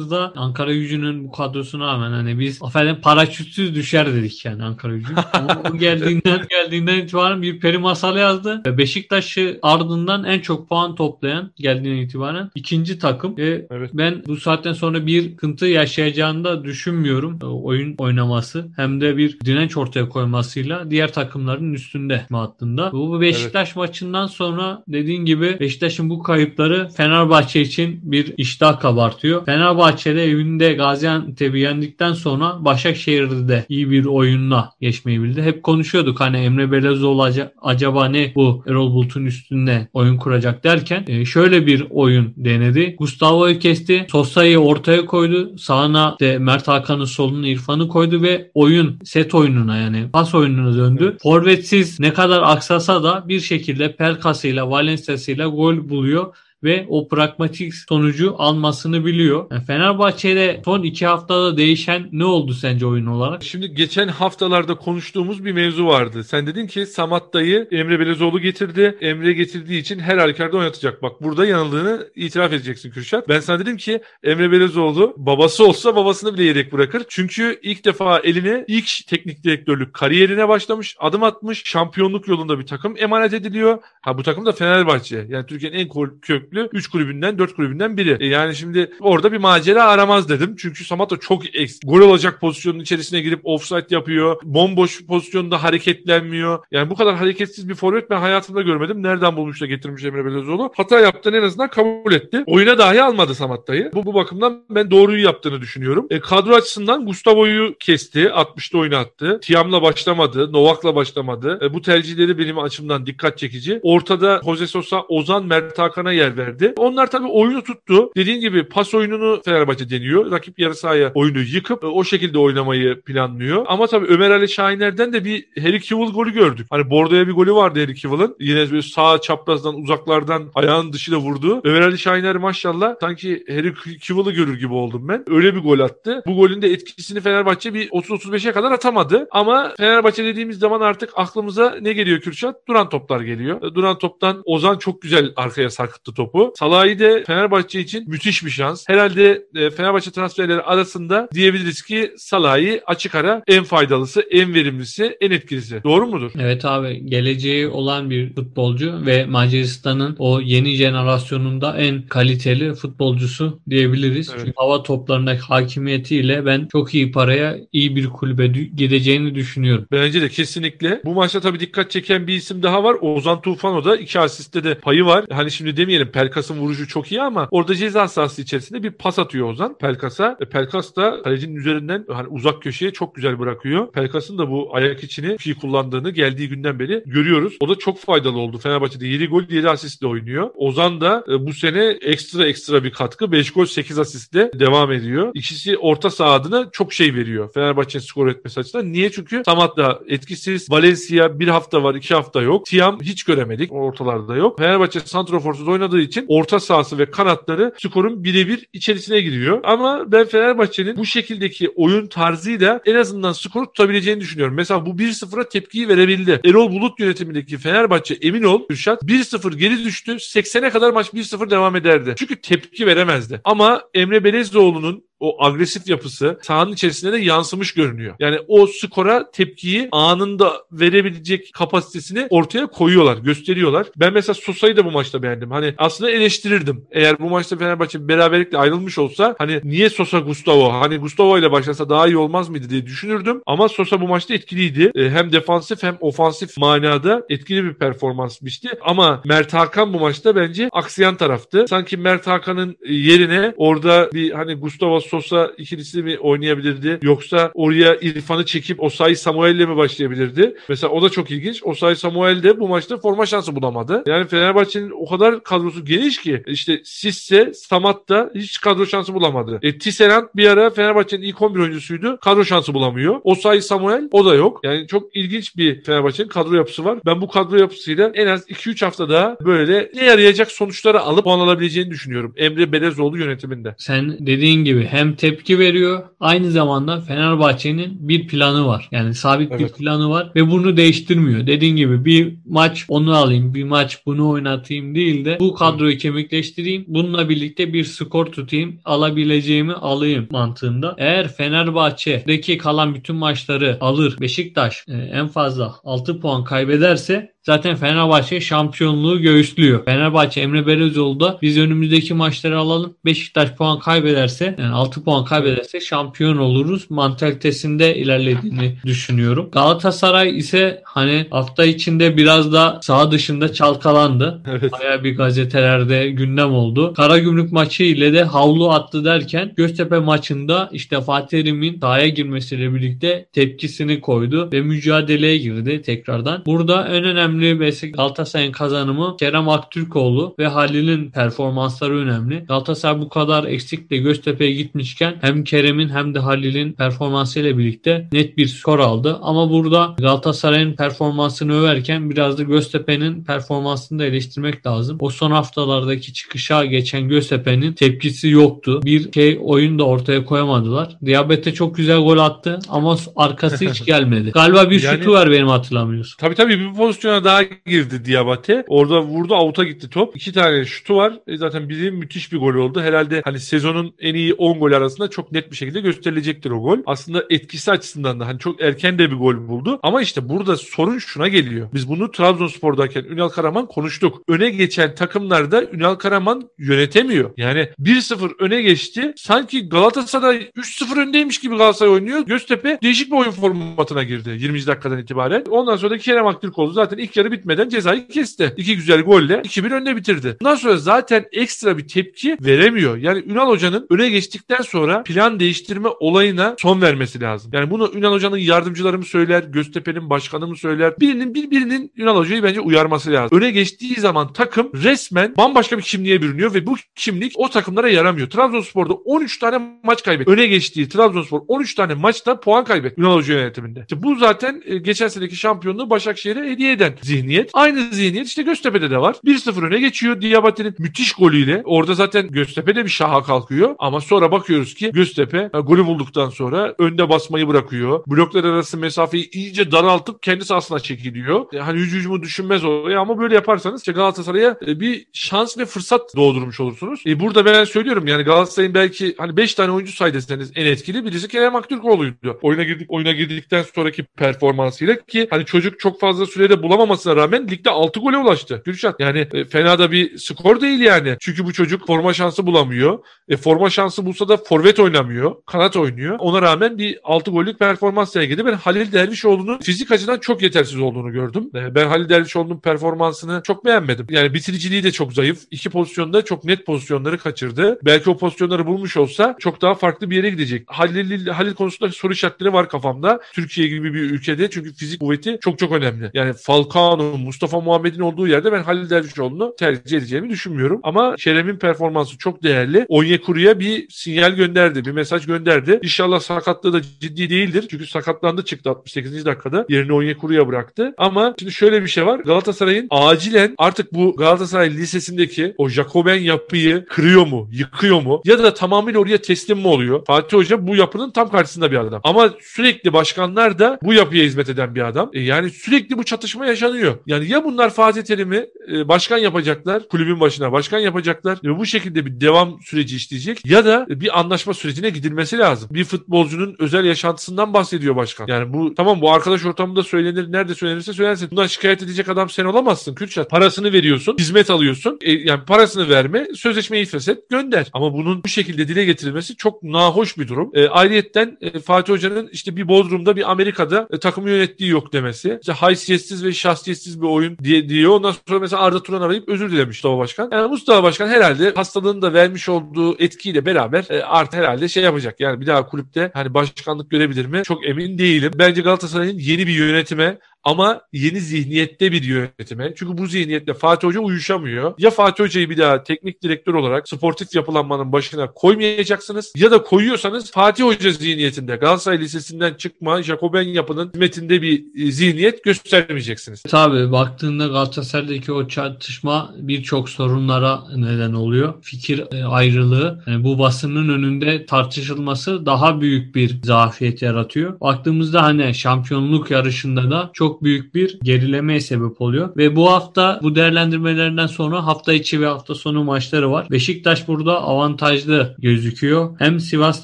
baktığımızda 0.03 0.34
Ankara 0.36 0.74
gücünün 0.74 1.28
bu 1.28 1.31
kadrosuna 1.31 1.88
rağmen 1.88 2.12
hani 2.12 2.40
biz 2.40 2.59
affedin 2.62 2.96
paraşütsüz 2.96 3.75
düşer 3.75 4.14
dedik 4.14 4.46
yani 4.46 4.64
Ankara 4.64 4.94
gücü. 4.94 5.14
Ama 5.34 5.78
geldiğinden 5.78 6.46
geldiğinden 6.50 7.00
itibaren 7.00 7.41
bir 7.41 7.59
peri 7.59 7.78
masalı 7.78 8.20
yazdı. 8.20 8.61
Ve 8.66 8.78
Beşiktaş'ı 8.78 9.59
ardından 9.61 10.23
en 10.23 10.40
çok 10.40 10.70
puan 10.70 10.96
toplayan 10.96 11.52
geldiğinden 11.55 12.02
itibaren 12.02 12.52
ikinci 12.55 13.00
takım. 13.00 13.38
Ve 13.38 13.67
Evet. 13.72 13.90
ben 13.94 14.23
bu 14.28 14.38
saatten 14.38 14.73
sonra 14.73 15.05
bir 15.08 15.29
sıkıntı 15.32 15.66
yaşayacağını 15.66 16.44
da 16.44 16.64
düşünmüyorum. 16.64 17.40
E, 17.41 17.46
Oyun 17.46 17.96
oynaması 17.97 18.67
hem 18.76 19.02
de 19.02 19.17
bir 19.17 19.40
direnç 19.40 19.78
ortaya 19.78 20.09
koymasıyla 20.09 20.91
diğer 20.91 21.14
takımların 21.14 21.73
üstünde 21.73 22.26
hattında. 22.32 22.91
Bu 22.91 23.22
Beşiktaş 23.22 23.76
maçından 23.76 24.28
sonra 24.28 24.84
dediğin 24.88 25.26
gibi 25.26 25.59
Beşiktaş'ın 25.59 26.09
bu 26.09 26.23
kayıpları 26.23 26.90
Fenerbahçe 26.97 27.61
için 27.61 28.00
bir 28.03 28.34
iştah 28.38 28.79
kabartıyor. 28.79 29.46
Fenerbahçe'de 29.93 30.23
evinde 30.23 30.73
Gaziantep'i 30.73 31.59
yendikten 31.59 32.13
sonra 32.13 32.66
Başakşehir'de 32.66 33.47
de 33.47 33.66
iyi 33.69 33.91
bir 33.91 34.05
oyunla 34.05 34.72
geçmeyi 34.81 35.23
bildi. 35.23 35.41
Hep 35.41 35.63
konuşuyorduk 35.63 36.19
hani 36.19 36.37
Emre 36.37 36.72
Belezoğlu 36.72 37.29
acaba 37.61 38.05
ne 38.05 38.31
bu 38.35 38.63
Erol 38.67 38.93
Bulut'un 38.93 39.25
üstünde 39.25 39.87
oyun 39.93 40.17
kuracak 40.17 40.63
derken 40.63 41.03
e, 41.07 41.25
şöyle 41.25 41.67
bir 41.67 41.85
oyun 41.90 42.34
denedi. 42.37 42.95
Gustavo'yu 42.99 43.59
kesti. 43.59 44.07
Sosa'yı 44.11 44.59
ortaya 44.59 45.05
koydu. 45.05 45.57
Sağına 45.57 46.17
de 46.19 46.37
Mert 46.37 46.67
Hakan'ın 46.67 47.05
soluna 47.05 47.47
İrfan'ı 47.47 47.87
koydu 47.87 48.22
ve 48.22 48.51
oyun 48.53 48.99
set 49.03 49.35
oyununa 49.35 49.78
yani 49.78 50.09
pas 50.13 50.35
oyununa 50.35 50.78
döndü. 50.78 51.17
Forvetsiz 51.23 51.99
ne 51.99 52.13
kadar 52.13 52.41
aksasa 52.41 53.03
da 53.03 53.23
bir 53.28 53.40
şekilde 53.40 53.95
Pelkas'ıyla 53.95 54.69
Valencia'sıyla 54.69 55.47
gol 55.47 55.90
buluyor 55.90 56.34
ve 56.64 56.86
o 56.90 57.08
pragmatik 57.08 57.74
sonucu 57.76 58.36
almasını 58.38 59.06
biliyor. 59.06 59.46
Yani 59.52 59.64
Fenerbahçe'de 59.66 60.62
son 60.66 60.84
iki 60.84 61.06
haftada 61.06 61.58
değişen 61.58 62.10
ne 62.12 62.26
oldu 62.26 62.54
sence 62.54 62.86
oyun 62.86 63.06
olarak? 63.06 63.44
Şimdi 63.44 63.74
geçen 63.74 64.08
haftalarda 64.08 64.76
konuştuğumuz 64.76 65.46
bir 65.46 65.52
mevzu 65.52 65.86
vardı. 65.86 66.24
Sen 66.24 66.48
dedin 66.48 66.68
ki 66.68 66.86
Samat 66.86 67.34
dayı 67.34 67.68
Emre 67.72 68.00
Belezoğlu 68.00 68.40
getirdi. 68.40 68.98
Emre 69.02 69.34
getirdiği 69.34 69.80
için 69.80 70.00
her 70.00 70.18
halükarda 70.18 70.58
oynatacak. 70.58 71.02
Bak 71.02 71.22
burada 71.22 71.46
yanıldığını 71.46 72.08
itiraf 72.16 72.54
edeceksin 72.54 72.92
Kürşat. 72.92 73.30
Ben 73.30 73.40
sana 73.40 73.60
dedim 73.60 73.78
ki 73.78 74.02
Emre 74.24 74.52
Belezoğlu 74.52 75.14
babası 75.18 75.68
olsa 75.68 75.96
babasını 75.96 76.34
bile 76.34 76.44
yedek 76.44 76.74
bırakır. 76.74 77.04
Çünkü 77.10 77.60
ilk 77.64 77.86
defa 77.86 78.20
eline 78.20 78.66
ilk 78.68 79.08
teknik 79.08 79.44
direktörlük 79.44 79.94
kariyerine 79.94 80.48
başlamış. 80.48 80.96
Adım 81.00 81.24
atmış. 81.24 81.62
Şampiyonluk 81.66 82.28
yolunda 82.28 82.60
bir 82.60 82.66
takım 82.66 82.96
emanet 82.98 83.34
ediliyor. 83.34 83.78
Ha 84.02 84.18
bu 84.18 84.24
takım 84.24 84.46
da 84.46 84.52
Fenerbahçe. 84.52 85.26
Yani 85.30 85.46
Türkiye'nin 85.46 85.78
en 85.78 85.90
köklü 86.22 86.53
köklü 86.53 86.78
3 86.78 86.88
kulübünden 86.88 87.38
4 87.38 87.55
kulübünden 87.55 87.97
biri. 87.97 88.17
E 88.20 88.28
yani 88.28 88.55
şimdi 88.55 88.91
orada 89.00 89.32
bir 89.32 89.38
macera 89.38 89.84
aramaz 89.84 90.29
dedim. 90.29 90.55
Çünkü 90.58 90.85
Samatta 90.85 91.17
çok 91.17 91.55
eks. 91.55 91.79
Gol 91.85 92.02
olacak 92.02 92.41
pozisyonun 92.41 92.79
içerisine 92.79 93.22
girip 93.22 93.40
offside 93.44 93.85
yapıyor. 93.90 94.41
Bomboş 94.44 95.05
pozisyonda 95.05 95.64
hareketlenmiyor. 95.64 96.64
Yani 96.72 96.90
bu 96.90 96.96
kadar 96.96 97.16
hareketsiz 97.16 97.70
bir 97.70 97.76
forvet 97.76 98.09
ben 98.09 98.20
hayatımda 98.20 98.61
görmedim. 98.61 99.03
Nereden 99.03 99.35
bulmuş 99.35 99.61
da 99.61 99.66
getirmiş 99.66 100.03
Emre 100.03 100.26
Belözoğlu. 100.26 100.72
Hata 100.78 101.00
yaptığını 101.00 101.38
en 101.38 101.44
azından 101.44 101.70
kabul 101.70 102.14
etti. 102.14 102.44
Oyuna 102.47 102.78
dahi 102.78 103.03
almadı 103.03 103.35
Samatta'yı. 103.35 103.91
Bu, 103.94 104.05
bu 104.05 104.14
bakımdan 104.14 104.64
ben 104.70 104.91
doğruyu 104.91 105.23
yaptığını 105.23 105.61
düşünüyorum. 105.61 106.08
E, 106.09 106.20
kadro 106.20 106.55
açısından 106.55 107.05
Gustavo'yu 107.05 107.76
kesti. 107.79 108.20
60'ta 108.20 108.78
oyuna 108.78 108.97
attı. 108.97 109.40
Tiam'la 109.41 109.82
başlamadı. 109.82 110.53
Novak'la 110.53 110.96
başlamadı. 110.96 111.59
E, 111.61 111.73
bu 111.73 111.82
tercihleri 111.82 112.38
benim 112.38 112.59
açımdan 112.59 113.05
dikkat 113.05 113.38
çekici. 113.38 113.79
Ortada 113.84 114.41
Jose 114.46 114.67
Sosa, 114.67 115.02
Ozan, 115.02 115.46
Mert 115.46 115.79
Hakan'a 115.79 116.11
yer 116.11 116.38
verdi. 116.38 116.42
Onlar 116.78 117.11
tabii 117.11 117.28
oyunu 117.28 117.63
tuttu. 117.63 118.11
Dediğin 118.16 118.40
gibi 118.40 118.63
pas 118.63 118.93
oyununu 118.93 119.41
Fenerbahçe 119.45 119.90
deniyor. 119.90 120.31
Rakip 120.31 120.59
yarı 120.59 120.75
sahaya 120.75 121.11
oyunu 121.16 121.40
yıkıp 121.40 121.84
e, 121.84 121.87
o 121.87 122.03
şekilde 122.03 122.37
oynamayı 122.37 123.01
planlıyor. 123.01 123.66
Ama 123.67 123.87
tabii 123.87 124.05
Ömer 124.05 124.31
Ali 124.31 124.49
Şahiner'den 124.49 125.13
de 125.13 125.25
bir 125.25 125.45
Harry 125.61 125.79
Kewell 125.79 126.11
golü 126.13 126.34
gördük. 126.34 126.67
Hani 126.69 126.90
Bordo'ya 126.90 127.28
bir 127.28 127.34
golü 127.34 127.53
vardı 127.53 127.81
Harry 127.81 127.95
Kewell'ın. 127.95 128.35
Yine 128.40 128.72
böyle 128.72 128.81
sağ 128.81 129.22
çaprazdan 129.22 129.75
uzaklardan 129.75 130.51
ayağın 130.55 130.93
dışıyla 130.93 131.19
vurdu. 131.19 131.61
Ömer 131.63 131.81
Ali 131.81 131.97
Şahiner 131.97 132.35
maşallah 132.35 132.95
sanki 133.01 133.43
Harry 133.49 133.73
Kewell'ı 133.99 134.31
görür 134.31 134.59
gibi 134.59 134.73
oldum 134.73 135.07
ben. 135.07 135.23
Öyle 135.28 135.55
bir 135.55 135.59
gol 135.59 135.79
attı. 135.79 136.23
Bu 136.28 136.35
golün 136.35 136.61
de 136.61 136.72
etkisini 136.72 137.22
Fenerbahçe 137.22 137.73
bir 137.73 137.90
30-35'e 137.90 138.51
kadar 138.51 138.72
atamadı. 138.72 139.28
Ama 139.31 139.73
Fenerbahçe 139.78 140.25
dediğimiz 140.25 140.59
zaman 140.59 140.81
artık 140.81 141.09
aklımıza 141.16 141.75
ne 141.81 141.93
geliyor 141.93 142.19
Kürşat? 142.19 142.67
Duran 142.67 142.90
toplar 142.90 143.22
geliyor. 143.22 143.61
Duran 143.61 143.97
toptan 143.97 144.41
Ozan 144.45 144.78
çok 144.78 145.01
güzel 145.01 145.34
arkaya 145.35 145.69
sarkıttı 145.69 146.13
topu 146.13 146.33
topu. 146.34 146.53
Salah'ı 146.59 147.00
de 147.00 147.24
Fenerbahçe 147.28 147.80
için 147.80 148.09
müthiş 148.09 148.46
bir 148.46 148.50
şans. 148.50 148.84
Herhalde 148.88 149.44
e, 149.56 149.70
Fenerbahçe 149.70 150.12
transferleri 150.12 150.62
arasında 150.62 151.30
diyebiliriz 151.34 151.82
ki 151.82 152.14
Salah'ı 152.18 152.82
açık 152.85 153.16
ara 153.16 153.44
en 153.47 153.64
faydalısı, 153.64 154.22
en 154.32 154.53
verimlisi, 154.53 155.18
en 155.22 155.32
etkilisi. 155.32 155.84
Doğru 155.84 156.08
mudur? 156.08 156.32
Evet 156.40 156.66
abi. 156.66 157.06
Geleceği 157.06 157.68
olan 157.68 158.09
bir 158.09 158.34
futbolcu 158.35 159.06
ve 159.06 159.26
Macaristan'ın 159.26 160.16
o 160.20 160.41
yeni 160.41 160.76
jenerasyonunda 160.76 161.78
en 161.78 162.02
kaliteli 162.02 162.74
futbolcusu 162.74 163.59
diyebiliriz. 163.70 164.29
Evet. 164.29 164.40
Çünkü 164.40 164.53
hava 164.56 164.84
toplarındaki 164.84 165.41
hakimiyetiyle 165.41 166.46
ben 166.46 166.68
çok 166.72 166.94
iyi 166.94 167.12
paraya 167.12 167.58
iyi 167.72 167.96
bir 167.96 168.08
kulübe 168.08 168.47
gideceğini 168.47 169.36
düşünüyorum. 169.36 169.86
Bence 169.91 170.22
de 170.22 170.29
kesinlikle. 170.29 171.02
Bu 171.06 171.14
maçta 171.14 171.41
tabii 171.41 171.59
dikkat 171.59 171.91
çeken 171.91 172.28
bir 172.28 172.34
isim 172.34 172.64
daha 172.64 172.84
var. 172.84 172.96
Ozan 173.02 173.41
Tufano 173.41 173.86
da 173.86 173.97
iki 173.97 174.20
asiste 174.20 174.64
de 174.64 174.76
payı 174.76 175.06
var. 175.06 175.26
Hani 175.32 175.52
şimdi 175.52 175.78
demeyelim 175.78 176.12
Pelkas'ın 176.23 176.59
vuruşu 176.59 176.87
çok 176.87 177.11
iyi 177.11 177.22
ama 177.22 177.47
orada 177.52 177.75
ceza 177.75 178.08
sahası 178.08 178.41
içerisinde 178.41 178.84
bir 178.84 178.91
pas 178.91 179.20
atıyor 179.20 179.49
Ozan 179.49 179.78
Pelkas'a. 179.78 180.37
E, 180.40 180.46
Pelkas 180.46 180.96
da 180.96 181.22
kalecinin 181.22 181.55
üzerinden 181.55 182.05
hani 182.09 182.28
uzak 182.28 182.61
köşeye 182.61 182.91
çok 182.91 183.16
güzel 183.16 183.40
bırakıyor. 183.40 183.91
Pelkas'ın 183.91 184.37
da 184.37 184.49
bu 184.52 184.75
ayak 184.75 185.03
içini 185.03 185.37
iyi 185.46 185.55
kullandığını 185.55 186.09
geldiği 186.09 186.49
günden 186.49 186.79
beri 186.79 187.03
görüyoruz. 187.05 187.58
O 187.59 187.70
da 187.70 187.75
çok 187.75 187.99
faydalı 187.99 188.37
oldu. 188.37 188.58
Fenerbahçe'de 188.58 189.08
7 189.08 189.28
gol 189.28 189.43
7 189.49 189.70
asistle 189.70 190.08
oynuyor. 190.08 190.49
Ozan 190.55 191.02
da 191.02 191.23
e, 191.29 191.46
bu 191.46 191.53
sene 191.53 191.85
ekstra 191.85 192.46
ekstra 192.47 192.84
bir 192.84 192.91
katkı. 192.91 193.31
5 193.31 193.52
gol 193.52 193.66
8 193.66 193.99
asistle 193.99 194.52
devam 194.59 194.91
ediyor. 194.91 195.31
İkisi 195.34 195.78
orta 195.78 196.09
saha 196.09 196.31
adına 196.31 196.69
çok 196.72 196.93
şey 196.93 197.16
veriyor. 197.16 197.53
Fenerbahçe'nin 197.53 198.03
skor 198.03 198.28
etmesi 198.28 198.59
açısından. 198.59 198.93
Niye? 198.93 199.11
Çünkü 199.11 199.41
Samat 199.46 199.78
da 199.78 199.99
etkisiz. 200.08 200.72
Valencia 200.72 201.40
bir 201.40 201.47
hafta 201.47 201.84
var, 201.84 201.96
iki 201.96 202.14
hafta 202.14 202.41
yok. 202.41 202.66
Tiam 202.66 203.02
hiç 203.02 203.23
göremedik. 203.23 203.72
Ortalarda 203.72 204.35
yok. 204.35 204.59
Fenerbahçe 204.59 204.99
santroforsuz 204.99 205.67
oynadığı 205.67 206.02
için 206.03 206.26
orta 206.28 206.59
sahası 206.59 206.97
ve 206.97 207.11
kanatları 207.11 207.73
skorun 207.78 208.23
birebir 208.23 208.67
içerisine 208.73 209.22
giriyor. 209.22 209.59
Ama 209.64 210.11
ben 210.11 210.26
Fenerbahçe'nin 210.26 210.97
bu 210.97 211.05
şekildeki 211.05 211.70
oyun 211.70 212.08
tarzıyla 212.08 212.82
en 212.85 212.96
azından 212.96 213.32
skoru 213.32 213.66
tutabileceğini 213.66 214.22
düşünüyorum. 214.22 214.55
Mesela 214.55 214.85
bu 214.85 214.90
1-0'a 214.90 215.50
tepkiyi 215.50 215.88
verebildi. 215.88 216.41
Erol 216.46 216.72
Bulut 216.72 217.00
yönetimindeki 217.00 217.58
Fenerbahçe 217.58 218.14
emin 218.22 218.44
ol 218.44 218.67
Kürşat 218.67 219.03
1-0 219.03 219.58
geri 219.58 219.84
düştü. 219.84 220.11
80'e 220.11 220.70
kadar 220.70 220.91
maç 220.91 221.08
1-0 221.08 221.50
devam 221.50 221.76
ederdi. 221.76 222.14
Çünkü 222.17 222.41
tepki 222.41 222.88
veremezdi. 222.88 223.41
Ama 223.44 223.82
Emre 223.94 224.23
Belezoğlu'nun 224.23 225.03
o 225.23 225.46
agresif 225.46 225.87
yapısı 225.90 226.40
sahanın 226.41 226.72
içerisinde 226.72 227.11
de 227.11 227.17
yansımış 227.17 227.73
görünüyor. 227.73 228.16
Yani 228.20 228.40
o 228.47 228.67
skora 228.67 229.31
tepkiyi 229.31 229.87
anında 229.91 230.53
verebilecek 230.72 231.53
kapasitesini 231.53 232.28
ortaya 232.29 232.67
koyuyorlar, 232.67 233.17
gösteriyorlar. 233.17 233.87
Ben 233.97 234.14
mesela 234.14 234.34
Sosa'yı 234.34 234.78
da 234.78 234.85
bu 234.85 234.91
maçta 234.91 235.23
beğendim. 235.23 235.52
Hani 235.52 235.73
aslında 235.78 236.11
eleştirirdim. 236.11 236.85
Eğer 236.91 237.20
bu 237.20 237.29
maçta 237.29 237.58
Fenerbahçe 237.58 238.08
beraberlikle 238.08 238.58
ayrılmış 238.58 238.97
olsa 238.97 239.35
hani 239.37 239.61
niye 239.64 239.90
Sosa 239.90 240.20
Gustavo? 240.20 240.72
Hani 240.72 240.97
Gustavo 240.97 241.37
ile 241.37 241.52
başlasa 241.52 241.90
daha 241.90 242.08
iyi 242.08 242.17
olmaz 242.17 242.49
mıydı 242.49 242.69
diye 242.69 242.85
düşünürdüm. 242.85 243.41
Ama 243.46 243.69
Sosa 243.69 244.02
bu 244.02 244.08
maçta 244.08 244.34
etkiliydi. 244.34 244.91
E, 244.96 245.09
hem 245.09 245.31
defansif 245.31 245.84
hem 245.84 245.97
ofansif 245.99 246.58
manada 246.58 247.23
etkili 247.29 247.64
bir 247.64 247.73
performansmıştı. 247.73 248.69
Ama 248.81 249.22
Mert 249.26 249.53
Hakan 249.53 249.93
bu 249.93 249.99
maçta 249.99 250.35
bence 250.35 250.69
aksayan 250.72 251.16
taraftı. 251.16 251.66
Sanki 251.69 251.97
Mert 251.97 252.28
Hakan'ın 252.28 252.78
yerine 252.90 253.53
orada 253.58 254.09
bir 254.14 254.31
hani 254.31 254.55
Gustavo 254.55 254.99
Sosa 255.14 255.52
ikilisi 255.58 256.04
mi 256.04 256.18
oynayabilirdi? 256.20 257.00
Yoksa 257.01 257.51
oraya 257.54 257.96
İrfan'ı 257.96 258.46
çekip 258.46 258.84
Osayi 258.84 259.15
Samuel'le 259.15 259.68
mi 259.68 259.77
başlayabilirdi? 259.77 260.56
Mesela 260.70 260.94
o 260.94 261.01
da 261.01 261.10
çok 261.10 261.32
ilginç. 261.32 261.63
Osayi 261.63 261.96
Samuel 261.96 262.44
de 262.44 262.60
bu 262.60 262.68
maçta 262.68 262.98
forma 262.98 263.25
şansı 263.25 263.55
bulamadı. 263.55 264.03
Yani 264.05 264.27
Fenerbahçe'nin 264.27 264.91
o 264.96 265.10
kadar 265.10 265.43
kadrosu 265.43 265.86
geniş 265.86 266.22
ki 266.22 266.43
işte 266.48 266.82
Sisse, 266.84 267.53
Samat 267.53 268.10
da 268.10 268.32
hiç 268.36 268.62
kadro 268.62 268.86
şansı 268.86 269.13
bulamadı. 269.13 269.60
E, 269.62 269.77
Tisserand 269.77 270.27
bir 270.36 270.48
ara 270.48 270.70
Fenerbahçe'nin 270.70 271.22
ilk 271.22 271.41
11 271.41 271.60
oyuncusuydu. 271.60 272.17
Kadro 272.20 272.46
şansı 272.46 272.74
bulamıyor. 272.74 273.22
Osayi 273.24 273.62
Samuel 273.62 274.10
o 274.12 274.25
da 274.25 274.36
yok. 274.36 274.60
Yani 274.63 274.88
çok 274.88 275.15
ilginç 275.15 275.58
bir 275.58 275.84
Fenerbahçe'nin 275.84 276.27
kadro 276.27 276.55
yapısı 276.55 276.86
var. 276.86 277.00
Ben 277.05 277.22
bu 277.22 277.27
kadro 277.27 277.58
yapısıyla 277.58 278.12
en 278.13 278.27
az 278.27 278.50
2-3 278.50 278.86
hafta 278.86 279.10
daha 279.10 279.38
böyle 279.46 279.91
ne 279.96 280.05
yarayacak 280.05 280.51
sonuçları 280.51 281.00
alıp 281.00 281.24
puan 281.24 281.39
alabileceğini 281.39 281.91
düşünüyorum. 281.91 282.34
Emre 282.38 282.72
Belezoğlu 282.72 283.17
yönetiminde. 283.17 283.75
Sen 283.77 284.17
dediğin 284.20 284.65
gibi 284.65 284.86
hem 284.86 285.02
hem 285.03 285.15
tepki 285.15 285.60
veriyor 285.60 286.03
aynı 286.19 286.51
zamanda 286.51 287.01
Fenerbahçe'nin 287.01 288.10
bir 288.10 288.27
planı 288.27 288.67
var. 288.67 288.89
Yani 288.91 289.13
sabit 289.13 289.51
evet. 289.51 289.60
bir 289.60 289.67
planı 289.67 290.10
var 290.10 290.31
ve 290.36 290.51
bunu 290.51 290.77
değiştirmiyor. 290.77 291.48
Dediğin 291.48 291.75
gibi 291.75 292.05
bir 292.05 292.38
maç 292.45 292.86
onu 292.88 293.15
alayım, 293.15 293.53
bir 293.53 293.63
maç 293.63 294.05
bunu 294.05 294.29
oynatayım 294.29 294.95
değil 294.95 295.25
de 295.25 295.38
bu 295.39 295.53
kadroyu 295.53 295.98
kemikleştireyim. 295.98 296.86
Bununla 296.88 297.29
birlikte 297.29 297.74
bir 297.74 297.83
skor 297.83 298.25
tutayım, 298.25 298.79
alabileceğimi 298.86 299.74
alayım 299.74 300.27
mantığında. 300.31 300.95
Eğer 300.98 301.27
Fenerbahçe'deki 301.27 302.57
kalan 302.57 302.95
bütün 302.95 303.15
maçları 303.15 303.77
alır, 303.81 304.17
Beşiktaş 304.22 304.86
e, 304.88 304.93
en 304.93 305.27
fazla 305.27 305.75
6 305.83 306.19
puan 306.19 306.43
kaybederse 306.43 307.32
zaten 307.43 307.75
Fenerbahçe 307.75 308.41
şampiyonluğu 308.41 309.19
göğüslüyor. 309.19 309.85
Fenerbahçe 309.85 310.41
Emre 310.41 310.67
Belözoğlu 310.67 311.19
da 311.19 311.38
biz 311.41 311.57
önümüzdeki 311.57 312.13
maçları 312.13 312.57
alalım. 312.57 312.93
Beşiktaş 313.05 313.51
puan 313.51 313.79
kaybederse 313.79 314.55
yani 314.59 314.73
6 314.73 315.03
puan 315.03 315.25
kaybederse 315.25 315.79
şampiyon 315.79 316.38
oluruz 316.38 316.85
mantalitesinde 316.89 317.95
ilerlediğini 317.95 318.75
düşünüyorum. 318.85 319.50
Galatasaray 319.51 320.38
ise 320.38 320.81
hani 320.85 321.27
hafta 321.31 321.65
içinde 321.65 322.17
biraz 322.17 322.53
da 322.53 322.79
saha 322.81 323.12
dışında 323.12 323.53
çalkalandı. 323.53 324.41
Evet. 324.47 324.71
Baya 324.71 325.03
bir 325.03 325.17
gazetelerde 325.17 326.09
gündem 326.09 326.51
oldu. 326.53 326.93
Karagümrük 326.93 327.51
maçı 327.51 327.83
ile 327.83 328.13
de 328.13 328.23
havlu 328.23 328.71
attı 328.71 329.05
derken 329.05 329.53
Göztepe 329.57 330.00
maçında 330.00 330.69
işte 330.71 331.01
Fatih 331.01 331.27
Terim'in 331.27 331.79
sahaya 331.79 332.07
girmesiyle 332.07 332.73
birlikte 332.73 333.25
tepkisini 333.33 334.01
koydu 334.01 334.50
ve 334.53 334.62
mücadeleye 334.62 335.38
girdi 335.38 335.81
tekrardan. 335.81 336.43
Burada 336.45 336.88
en 336.88 337.03
önemli 337.03 337.32
mesela 337.41 337.91
Galatasaray'ın 337.91 338.51
kazanımı 338.51 339.17
Kerem 339.19 339.49
Aktürkoğlu 339.49 340.35
ve 340.39 340.47
Halil'in 340.47 341.11
performansları 341.11 341.97
önemli. 341.97 342.45
Galatasaray 342.47 342.99
bu 343.01 343.09
kadar 343.09 343.43
eksikle 343.43 343.97
Göztepe'ye 343.97 344.51
gitmişken 344.51 345.15
hem 345.21 345.43
Kerem'in 345.43 345.89
hem 345.89 346.15
de 346.15 346.19
Halil'in 346.19 346.73
performansıyla 346.73 347.57
birlikte 347.57 348.07
net 348.11 348.37
bir 348.37 348.47
skor 348.47 348.79
aldı. 348.79 349.19
Ama 349.21 349.49
burada 349.49 349.95
Galatasaray'ın 349.97 350.73
performansını 350.73 351.53
överken 351.59 352.09
biraz 352.09 352.37
da 352.37 352.43
Göztepe'nin 352.43 353.23
performansını 353.23 353.99
da 353.99 354.05
eleştirmek 354.05 354.67
lazım. 354.67 354.97
O 354.99 355.09
son 355.09 355.31
haftalardaki 355.31 356.13
çıkışa 356.13 356.65
geçen 356.65 357.07
Göztepe'nin 357.09 357.73
tepkisi 357.73 358.29
yoktu. 358.29 358.81
Bir 358.85 359.11
şey 359.13 359.39
oyun 359.41 359.79
da 359.79 359.83
ortaya 359.83 360.25
koyamadılar. 360.25 360.97
Diabete 361.05 361.53
çok 361.53 361.75
güzel 361.75 361.97
gol 361.97 362.17
attı 362.17 362.59
ama 362.69 362.97
arkası 363.15 363.69
hiç 363.69 363.85
gelmedi. 363.85 364.31
Galiba 364.31 364.69
bir 364.69 364.83
Yani- 364.83 364.97
şutu 364.97 365.11
var 365.11 365.31
benim 365.31 365.47
hatırlamıyorsam. 365.47 366.15
Tabii 366.19 366.35
tabii 366.35 366.59
bir 366.59 366.73
pozisyona 366.73 367.23
daha 367.24 367.44
girdi 367.44 368.06
Diabate. 368.06 368.65
Orada 368.68 369.01
vurdu 369.01 369.36
avuta 369.36 369.63
gitti 369.63 369.89
top. 369.89 370.15
İki 370.15 370.34
tane 370.34 370.65
şutu 370.65 370.96
var. 370.96 371.20
E 371.27 371.38
zaten 371.38 371.70
biri 371.70 371.92
müthiş 371.92 372.32
bir 372.32 372.38
gol 372.38 372.53
oldu. 372.53 372.82
Herhalde 372.82 373.22
hani 373.25 373.39
sezonun 373.39 373.96
en 374.00 374.15
iyi 374.15 374.34
10 374.34 374.60
gol 374.60 374.72
arasında 374.72 375.10
çok 375.10 375.32
net 375.32 375.51
bir 375.51 375.56
şekilde 375.56 375.82
gösterilecektir 375.82 376.51
o 376.51 376.62
gol. 376.62 376.77
Aslında 376.86 377.24
etkisi 377.30 377.72
açısından 377.72 378.20
da 378.20 378.27
hani 378.27 378.39
çok 378.39 378.62
erken 378.62 379.00
de 379.00 379.12
bir 379.12 379.15
gol 379.15 379.48
buldu. 379.48 379.80
Ama 379.84 380.01
işte 380.01 380.30
burada 380.30 380.58
sorun 380.58 380.98
şuna 380.98 381.27
geliyor. 381.27 381.70
Biz 381.74 381.89
bunu 381.89 382.12
Trabzonspor'dayken 382.12 383.03
Ünal 383.03 383.30
Karaman 383.30 383.65
konuştuk. 383.65 384.22
Öne 384.27 384.50
geçen 384.50 384.96
takımlarda 384.96 385.63
Ünal 385.63 385.96
Karaman 385.96 386.50
yönetemiyor. 386.58 387.32
Yani 387.38 387.70
1-0 387.80 388.32
öne 388.39 388.62
geçti. 388.62 389.13
Sanki 389.18 389.70
Galatasaray 389.70 390.50
3-0 390.58 391.00
öndeymiş 391.00 391.39
gibi 391.39 391.58
Galatasaray 391.58 391.94
oynuyor. 391.94 392.20
Göztepe 392.20 392.80
değişik 392.84 393.12
bir 393.12 393.18
oyun 393.18 393.32
formatına 393.32 394.03
girdi 394.03 394.38
20. 394.39 394.68
dakikadan 394.68 395.00
itibaren. 395.00 395.44
Ondan 395.50 395.75
sonra 395.75 395.92
da 395.92 395.98
Kerem 395.98 396.27
Aktürkoğlu 396.27 396.72
zaten 396.72 396.98
ilk 396.98 397.12
yarı 397.17 397.32
bitmeden 397.32 397.70
cezayı 397.70 398.08
kesti. 398.08 398.53
İki 398.58 398.75
güzel 398.75 399.01
golle 399.01 399.34
2-1 399.34 399.74
önde 399.74 399.96
bitirdi. 399.96 400.38
Bundan 400.41 400.55
sonra 400.55 400.77
zaten 400.77 401.25
ekstra 401.32 401.77
bir 401.77 401.88
tepki 401.88 402.38
veremiyor. 402.41 402.98
Yani 402.98 403.24
Ünal 403.27 403.48
Hoca'nın 403.48 403.88
öne 403.89 404.10
geçtikten 404.10 404.62
sonra 404.62 405.03
plan 405.03 405.39
değiştirme 405.39 405.89
olayına 406.00 406.55
son 406.60 406.82
vermesi 406.82 407.22
lazım. 407.22 407.51
Yani 407.53 407.70
bunu 407.70 407.91
Ünal 407.93 408.12
Hoca'nın 408.12 408.38
yardımcıları 408.38 408.98
mı 408.98 409.05
söyler, 409.05 409.43
Göztepe'nin 409.43 410.10
başkanı 410.10 410.48
mı 410.48 410.58
söyler? 410.58 410.93
Birinin 411.00 411.34
birbirinin 411.34 411.91
Ünal 411.98 412.15
Hoca'yı 412.15 412.43
bence 412.43 412.62
uyarması 412.62 413.12
lazım. 413.12 413.38
Öne 413.38 413.51
geçtiği 413.51 413.96
zaman 413.96 414.34
takım 414.34 414.72
resmen 414.74 415.34
bambaşka 415.38 415.77
bir 415.77 415.84
kimliğe 415.84 416.22
bürünüyor 416.22 416.53
ve 416.53 416.65
bu 416.65 416.75
kimlik 416.96 417.34
o 417.36 417.50
takımlara 417.50 417.89
yaramıyor. 417.89 418.29
Trabzonspor'da 418.29 418.93
13 418.93 419.39
tane 419.39 419.79
maç 419.84 420.03
kaybetti. 420.03 420.32
Öne 420.32 420.48
geçtiği 420.48 420.89
Trabzonspor 420.89 421.41
13 421.48 421.75
tane 421.75 421.93
maçta 421.93 422.39
puan 422.39 422.63
kaybetti 422.63 423.01
Ünal 423.01 423.15
Hoca 423.15 423.34
yönetiminde. 423.34 423.79
İşte 423.79 424.03
bu 424.03 424.15
zaten 424.15 424.63
e, 424.65 424.77
geçen 424.77 425.08
seneki 425.08 425.36
şampiyonluğu 425.36 425.89
Başakşehir'e 425.89 426.51
hediye 426.51 426.72
eden 426.72 426.96
zihniyet. 427.03 427.50
Aynı 427.53 427.93
zihniyet 427.93 428.27
işte 428.27 428.41
Göztepe'de 428.41 428.91
de 428.91 428.98
var. 428.98 429.15
1-0 429.25 429.65
öne 429.65 429.79
geçiyor 429.79 430.22
Diabate'nin 430.22 430.75
müthiş 430.79 431.13
golüyle. 431.13 431.62
Orada 431.65 431.93
zaten 431.93 432.27
Göztepe'de 432.27 432.83
bir 432.83 432.89
şaha 432.89 433.24
kalkıyor. 433.24 433.75
Ama 433.79 434.01
sonra 434.01 434.31
bakıyoruz 434.31 434.74
ki 434.74 434.91
Göztepe 434.91 435.50
e, 435.53 435.60
golü 435.60 435.86
bulduktan 435.86 436.29
sonra 436.29 436.75
önde 436.79 437.10
basmayı 437.10 437.48
bırakıyor. 437.48 438.03
Bloklar 438.07 438.43
arası 438.43 438.77
mesafeyi 438.77 439.29
iyice 439.31 439.72
daraltıp 439.72 440.24
kendi 440.24 440.45
sahasına 440.45 440.79
çekiliyor. 440.79 441.53
E, 441.53 441.60
hani 441.60 441.79
hücumu 441.79 442.22
düşünmez 442.22 442.65
oraya 442.65 443.00
ama 443.00 443.19
böyle 443.19 443.36
yaparsanız 443.36 443.81
işte 443.81 443.91
Galatasaray'a 443.91 444.57
e, 444.67 444.79
bir 444.79 445.05
şans 445.13 445.57
ve 445.57 445.65
fırsat 445.65 446.15
doğdurmuş 446.15 446.60
olursunuz. 446.60 447.03
E, 447.07 447.19
burada 447.19 447.45
ben 447.45 447.63
söylüyorum 447.63 448.07
yani 448.07 448.24
Galatasaray'ın 448.24 448.74
belki 448.74 449.15
hani 449.17 449.38
5 449.38 449.53
tane 449.53 449.72
oyuncu 449.72 449.91
say 449.91 450.13
en 450.55 450.65
etkili 450.65 451.05
birisi 451.05 451.27
Kerem 451.27 451.55
Aktürkoğlu'ydu. 451.55 452.39
Oyuna 452.41 452.63
girdik 452.63 452.91
oyuna 452.91 453.12
girdikten 453.12 453.63
sonraki 453.75 454.03
performansıyla 454.03 454.95
ki 455.07 455.27
hani 455.29 455.45
çocuk 455.45 455.79
çok 455.79 456.00
fazla 456.00 456.25
sürede 456.25 456.63
bulamamasına 456.93 457.15
rağmen 457.15 457.47
ligde 457.47 457.69
6 457.69 458.00
gole 458.00 458.17
ulaştı. 458.17 458.62
Gürşat 458.65 459.00
yani 459.00 459.27
e, 459.33 459.45
fena 459.45 459.79
da 459.79 459.91
bir 459.91 460.17
skor 460.17 460.62
değil 460.62 460.79
yani. 460.79 461.15
Çünkü 461.19 461.45
bu 461.45 461.53
çocuk 461.53 461.88
forma 461.88 462.13
şansı 462.13 462.45
bulamıyor. 462.45 463.00
E, 463.29 463.38
forma 463.38 463.69
şansı 463.69 464.05
bulsa 464.05 464.27
da 464.27 464.38
forvet 464.38 464.79
oynamıyor. 464.79 465.35
Kanat 465.45 465.75
oynuyor. 465.75 466.15
Ona 466.19 466.41
rağmen 466.41 466.77
bir 466.77 467.00
6 467.03 467.31
gollük 467.31 467.59
performans 467.59 468.13
sergiledi. 468.13 468.45
Ben 468.45 468.53
Halil 468.53 468.91
Dervişoğlu'nun 468.91 469.59
fizik 469.59 469.91
açıdan 469.91 470.19
çok 470.19 470.41
yetersiz 470.41 470.79
olduğunu 470.79 471.12
gördüm. 471.12 471.50
E, 471.55 471.75
ben 471.75 471.88
Halil 471.88 472.09
Dervişoğlu'nun 472.09 472.59
performansını 472.59 473.41
çok 473.43 473.65
beğenmedim. 473.65 474.07
Yani 474.09 474.33
bitiriciliği 474.33 474.83
de 474.83 474.91
çok 474.91 475.13
zayıf. 475.13 475.39
İki 475.51 475.69
pozisyonda 475.69 476.25
çok 476.25 476.43
net 476.43 476.65
pozisyonları 476.65 477.17
kaçırdı. 477.17 477.79
Belki 477.85 478.09
o 478.09 478.17
pozisyonları 478.17 478.65
bulmuş 478.65 478.97
olsa 478.97 479.35
çok 479.39 479.62
daha 479.62 479.75
farklı 479.75 480.09
bir 480.09 480.15
yere 480.15 480.29
gidecek. 480.29 480.63
Halil, 480.67 481.27
Halil 481.27 481.53
konusunda 481.53 481.91
soru 481.91 482.13
işaretleri 482.13 482.53
var 482.53 482.69
kafamda. 482.69 483.19
Türkiye 483.33 483.67
gibi 483.67 483.93
bir 483.93 484.00
ülkede 484.00 484.50
çünkü 484.50 484.73
fizik 484.73 485.00
kuvveti 485.00 485.38
çok 485.41 485.59
çok 485.59 485.71
önemli. 485.71 486.12
Yani 486.13 486.33
Falcao, 486.33 486.73
Mustafa 487.18 487.60
Muhammed'in 487.60 488.00
olduğu 488.00 488.27
yerde 488.27 488.51
ben 488.51 488.63
Halil 488.63 488.89
Dervişoğlu'nu 488.89 489.56
tercih 489.60 489.98
edeceğimi 489.98 490.30
düşünmüyorum. 490.30 490.80
Ama 490.84 491.15
Kerem'in 491.15 491.58
performansı 491.58 492.18
çok 492.18 492.44
değerli. 492.44 492.86
Onyekuru'ya 492.89 493.60
bir 493.60 493.86
sinyal 493.89 494.32
gönderdi, 494.32 494.86
bir 494.86 494.92
mesaj 494.92 495.25
gönderdi. 495.25 495.80
İnşallah 495.84 496.20
sakatlığı 496.20 496.74
da 496.74 496.82
ciddi 496.82 497.30
değildir. 497.30 497.65
Çünkü 497.72 497.88
sakatlandı 497.88 498.46
çıktı 498.46 498.70
68. 498.70 499.25
dakikada. 499.25 499.65
Yerini 499.70 499.94
Onyekuru'ya 499.94 500.48
bıraktı. 500.48 500.94
Ama 500.98 501.36
şimdi 501.39 501.51
şöyle 501.51 501.84
bir 501.84 501.88
şey 501.88 502.06
var. 502.06 502.20
Galatasaray'ın 502.20 502.88
acilen 502.89 503.56
artık 503.58 503.94
bu 503.94 504.15
Galatasaray 504.15 504.70
Lisesi'ndeki 504.72 505.53
o 505.58 505.70
Jacoben 505.70 506.20
yapıyı 506.20 506.86
kırıyor 506.86 507.27
mu, 507.27 507.50
yıkıyor 507.51 508.01
mu? 508.01 508.22
Ya 508.25 508.39
da 508.39 508.53
tamamıyla 508.53 509.00
oraya 509.00 509.18
teslim 509.18 509.60
mi 509.60 509.68
oluyor? 509.68 510.06
Fatih 510.06 510.38
Hoca 510.38 510.68
bu 510.68 510.75
yapının 510.75 511.12
tam 511.12 511.30
karşısında 511.30 511.72
bir 511.72 511.77
adam. 511.77 512.01
Ama 512.03 512.34
sürekli 512.42 512.94
başkanlar 512.94 513.60
da 513.60 513.80
bu 513.84 513.94
yapıya 513.94 514.24
hizmet 514.24 514.50
eden 514.50 514.75
bir 514.75 514.88
adam. 514.88 515.10
E 515.13 515.20
yani 515.20 515.50
sürekli 515.50 515.98
bu 515.98 516.03
çatışma 516.03 516.46
yaşanıyor. 516.46 516.62
Yani 517.08 517.29
ya 517.29 517.43
bunlar 517.43 517.70
Fatih 517.70 518.01
Terim'i 518.01 518.46
e, 518.72 518.88
başkan 518.88 519.17
yapacaklar, 519.17 519.88
kulübün 519.88 520.20
başına 520.20 520.51
başkan 520.51 520.79
yapacaklar 520.79 521.39
ve 521.43 521.58
bu 521.60 521.65
şekilde 521.65 522.05
bir 522.05 522.22
devam 522.22 522.62
süreci 522.62 522.96
işleyecek 522.96 523.46
ya 523.46 523.65
da 523.65 523.86
bir 523.89 524.20
anlaşma 524.20 524.53
sürecine 524.53 524.89
gidilmesi 524.89 525.38
lazım. 525.38 525.70
Bir 525.72 525.84
futbolcunun 525.84 526.55
özel 526.60 526.86
yaşantısından 526.86 527.53
bahsediyor 527.53 527.96
başkan. 527.96 528.27
Yani 528.27 528.53
bu 528.53 528.75
tamam 528.75 529.01
bu 529.01 529.12
arkadaş 529.12 529.46
ortamında 529.46 529.84
söylenir, 529.84 530.32
nerede 530.32 530.55
söylenirse 530.55 530.93
söylensin. 530.93 531.32
Bundan 531.32 531.48
şikayet 531.48 531.84
edecek 531.84 532.10
adam 532.10 532.29
sen 532.29 532.46
olamazsın 532.46 532.96
Kürşat. 532.96 533.29
Parasını 533.29 533.74
veriyorsun, 533.74 534.15
hizmet 534.20 534.50
alıyorsun. 534.50 534.98
E, 535.01 535.12
yani 535.12 535.46
parasını 535.46 535.89
verme, 535.89 536.27
sözleşmeyi 536.36 536.86
feshet, 536.86 537.29
gönder. 537.29 537.67
Ama 537.74 537.93
bunun 537.93 538.24
bu 538.24 538.27
şekilde 538.27 538.67
dile 538.67 538.86
getirilmesi 538.86 539.36
çok 539.36 539.63
nahoş 539.63 540.17
bir 540.17 540.27
durum. 540.27 540.51
E, 540.53 540.67
ayrıyetten 540.67 541.38
e, 541.41 541.60
Fatih 541.60 541.93
Hoca'nın 541.93 542.29
işte 542.32 542.55
bir 542.55 542.67
Bodrum'da 542.67 543.15
bir 543.15 543.32
Amerika'da 543.32 543.88
e, 543.91 544.00
takımı 544.00 544.29
yönettiği 544.29 544.70
yok 544.70 544.93
demesi. 544.93 545.38
İşte 545.41 545.53
haysiyetsiz 545.53 546.24
ve 546.24 546.34
şahsiyetsiz 546.53 547.01
bir 547.01 547.07
oyun 547.07 547.38
diye 547.38 547.69
diyor. 547.69 547.91
Ondan 547.91 548.13
sonra 548.27 548.39
mesela 548.39 548.62
Arda 548.62 548.83
Turan 548.83 549.01
arayıp 549.01 549.29
özür 549.29 549.51
dilemiş 549.51 549.83
Mustafa 549.83 549.98
Başkan. 549.98 550.29
Yani 550.31 550.48
Mustafa 550.48 550.83
Başkan 550.83 551.07
herhalde 551.07 551.53
hastalığın 551.55 552.01
da 552.01 552.13
vermiş 552.13 552.50
olduğu 552.50 552.95
etkiyle 553.00 553.45
beraber 553.45 553.86
e, 553.89 554.03
artık 554.03 554.39
herhalde 554.39 554.67
şey 554.67 554.83
yapacak. 554.83 555.19
Yani 555.19 555.41
bir 555.41 555.48
daha 555.48 555.67
kulüpte 555.67 556.12
hani 556.13 556.33
başkanlık 556.33 556.91
görebilir 556.91 557.25
mi? 557.25 557.41
Çok 557.43 557.65
emin 557.65 557.98
değilim. 557.98 558.31
Bence 558.36 558.62
Galatasaray'ın 558.62 559.19
yeni 559.19 559.48
bir 559.48 559.53
yönetime 559.53 560.17
ama 560.43 560.81
yeni 560.93 561.19
zihniyette 561.19 561.91
bir 561.91 562.03
yönetime. 562.03 562.73
Çünkü 562.75 562.97
bu 562.97 563.07
zihniyetle 563.07 563.53
Fatih 563.53 563.88
Hoca 563.88 564.00
uyuşamıyor. 564.00 564.73
Ya 564.77 564.89
Fatih 564.89 565.23
Hoca'yı 565.23 565.50
bir 565.50 565.57
daha 565.57 565.83
teknik 565.83 566.23
direktör 566.23 566.53
olarak 566.53 566.89
sportif 566.89 567.35
yapılanmanın 567.35 567.91
başına 567.91 568.31
koymayacaksınız 568.31 569.33
ya 569.35 569.51
da 569.51 569.63
koyuyorsanız 569.63 570.31
Fatih 570.31 570.63
Hoca 570.63 570.91
zihniyetinde 570.91 571.55
Galatasaray 571.55 572.00
Lisesi'nden 572.00 572.53
çıkma 572.53 573.03
Jacoben 573.03 573.41
yapının 573.41 573.91
hizmetinde 573.93 574.41
bir 574.41 574.88
e, 574.88 574.91
zihniyet 574.91 575.43
göstermeyeceksiniz. 575.43 576.43
Tabii 576.43 576.91
baktığında 576.91 577.47
Galatasaray'daki 577.47 578.31
o 578.31 578.47
çatışma 578.47 579.33
birçok 579.38 579.89
sorunlara 579.89 580.63
neden 580.75 581.13
oluyor. 581.13 581.53
Fikir 581.62 582.03
e, 582.12 582.25
ayrılığı 582.25 583.03
yani 583.07 583.23
bu 583.23 583.39
basının 583.39 583.89
önünde 583.89 584.45
tartışılması 584.45 585.45
daha 585.45 585.81
büyük 585.81 586.15
bir 586.15 586.43
zafiyet 586.43 587.01
yaratıyor. 587.01 587.59
Baktığımızda 587.59 588.23
hani 588.23 588.53
şampiyonluk 588.53 589.31
yarışında 589.31 589.91
da 589.91 590.09
çok 590.13 590.32
çok 590.33 590.43
büyük 590.43 590.75
bir 590.75 590.99
gerilemeye 591.03 591.59
sebep 591.59 592.01
oluyor. 592.01 592.35
Ve 592.37 592.55
bu 592.55 592.71
hafta 592.71 593.19
bu 593.23 593.35
değerlendirmelerinden 593.35 594.27
sonra 594.27 594.65
hafta 594.65 594.93
içi 594.93 595.21
ve 595.21 595.25
hafta 595.25 595.55
sonu 595.55 595.83
maçları 595.83 596.31
var. 596.31 596.47
Beşiktaş 596.51 597.07
burada 597.07 597.41
avantajlı 597.43 598.35
gözüküyor. 598.39 599.15
Hem 599.19 599.39
Sivas 599.39 599.83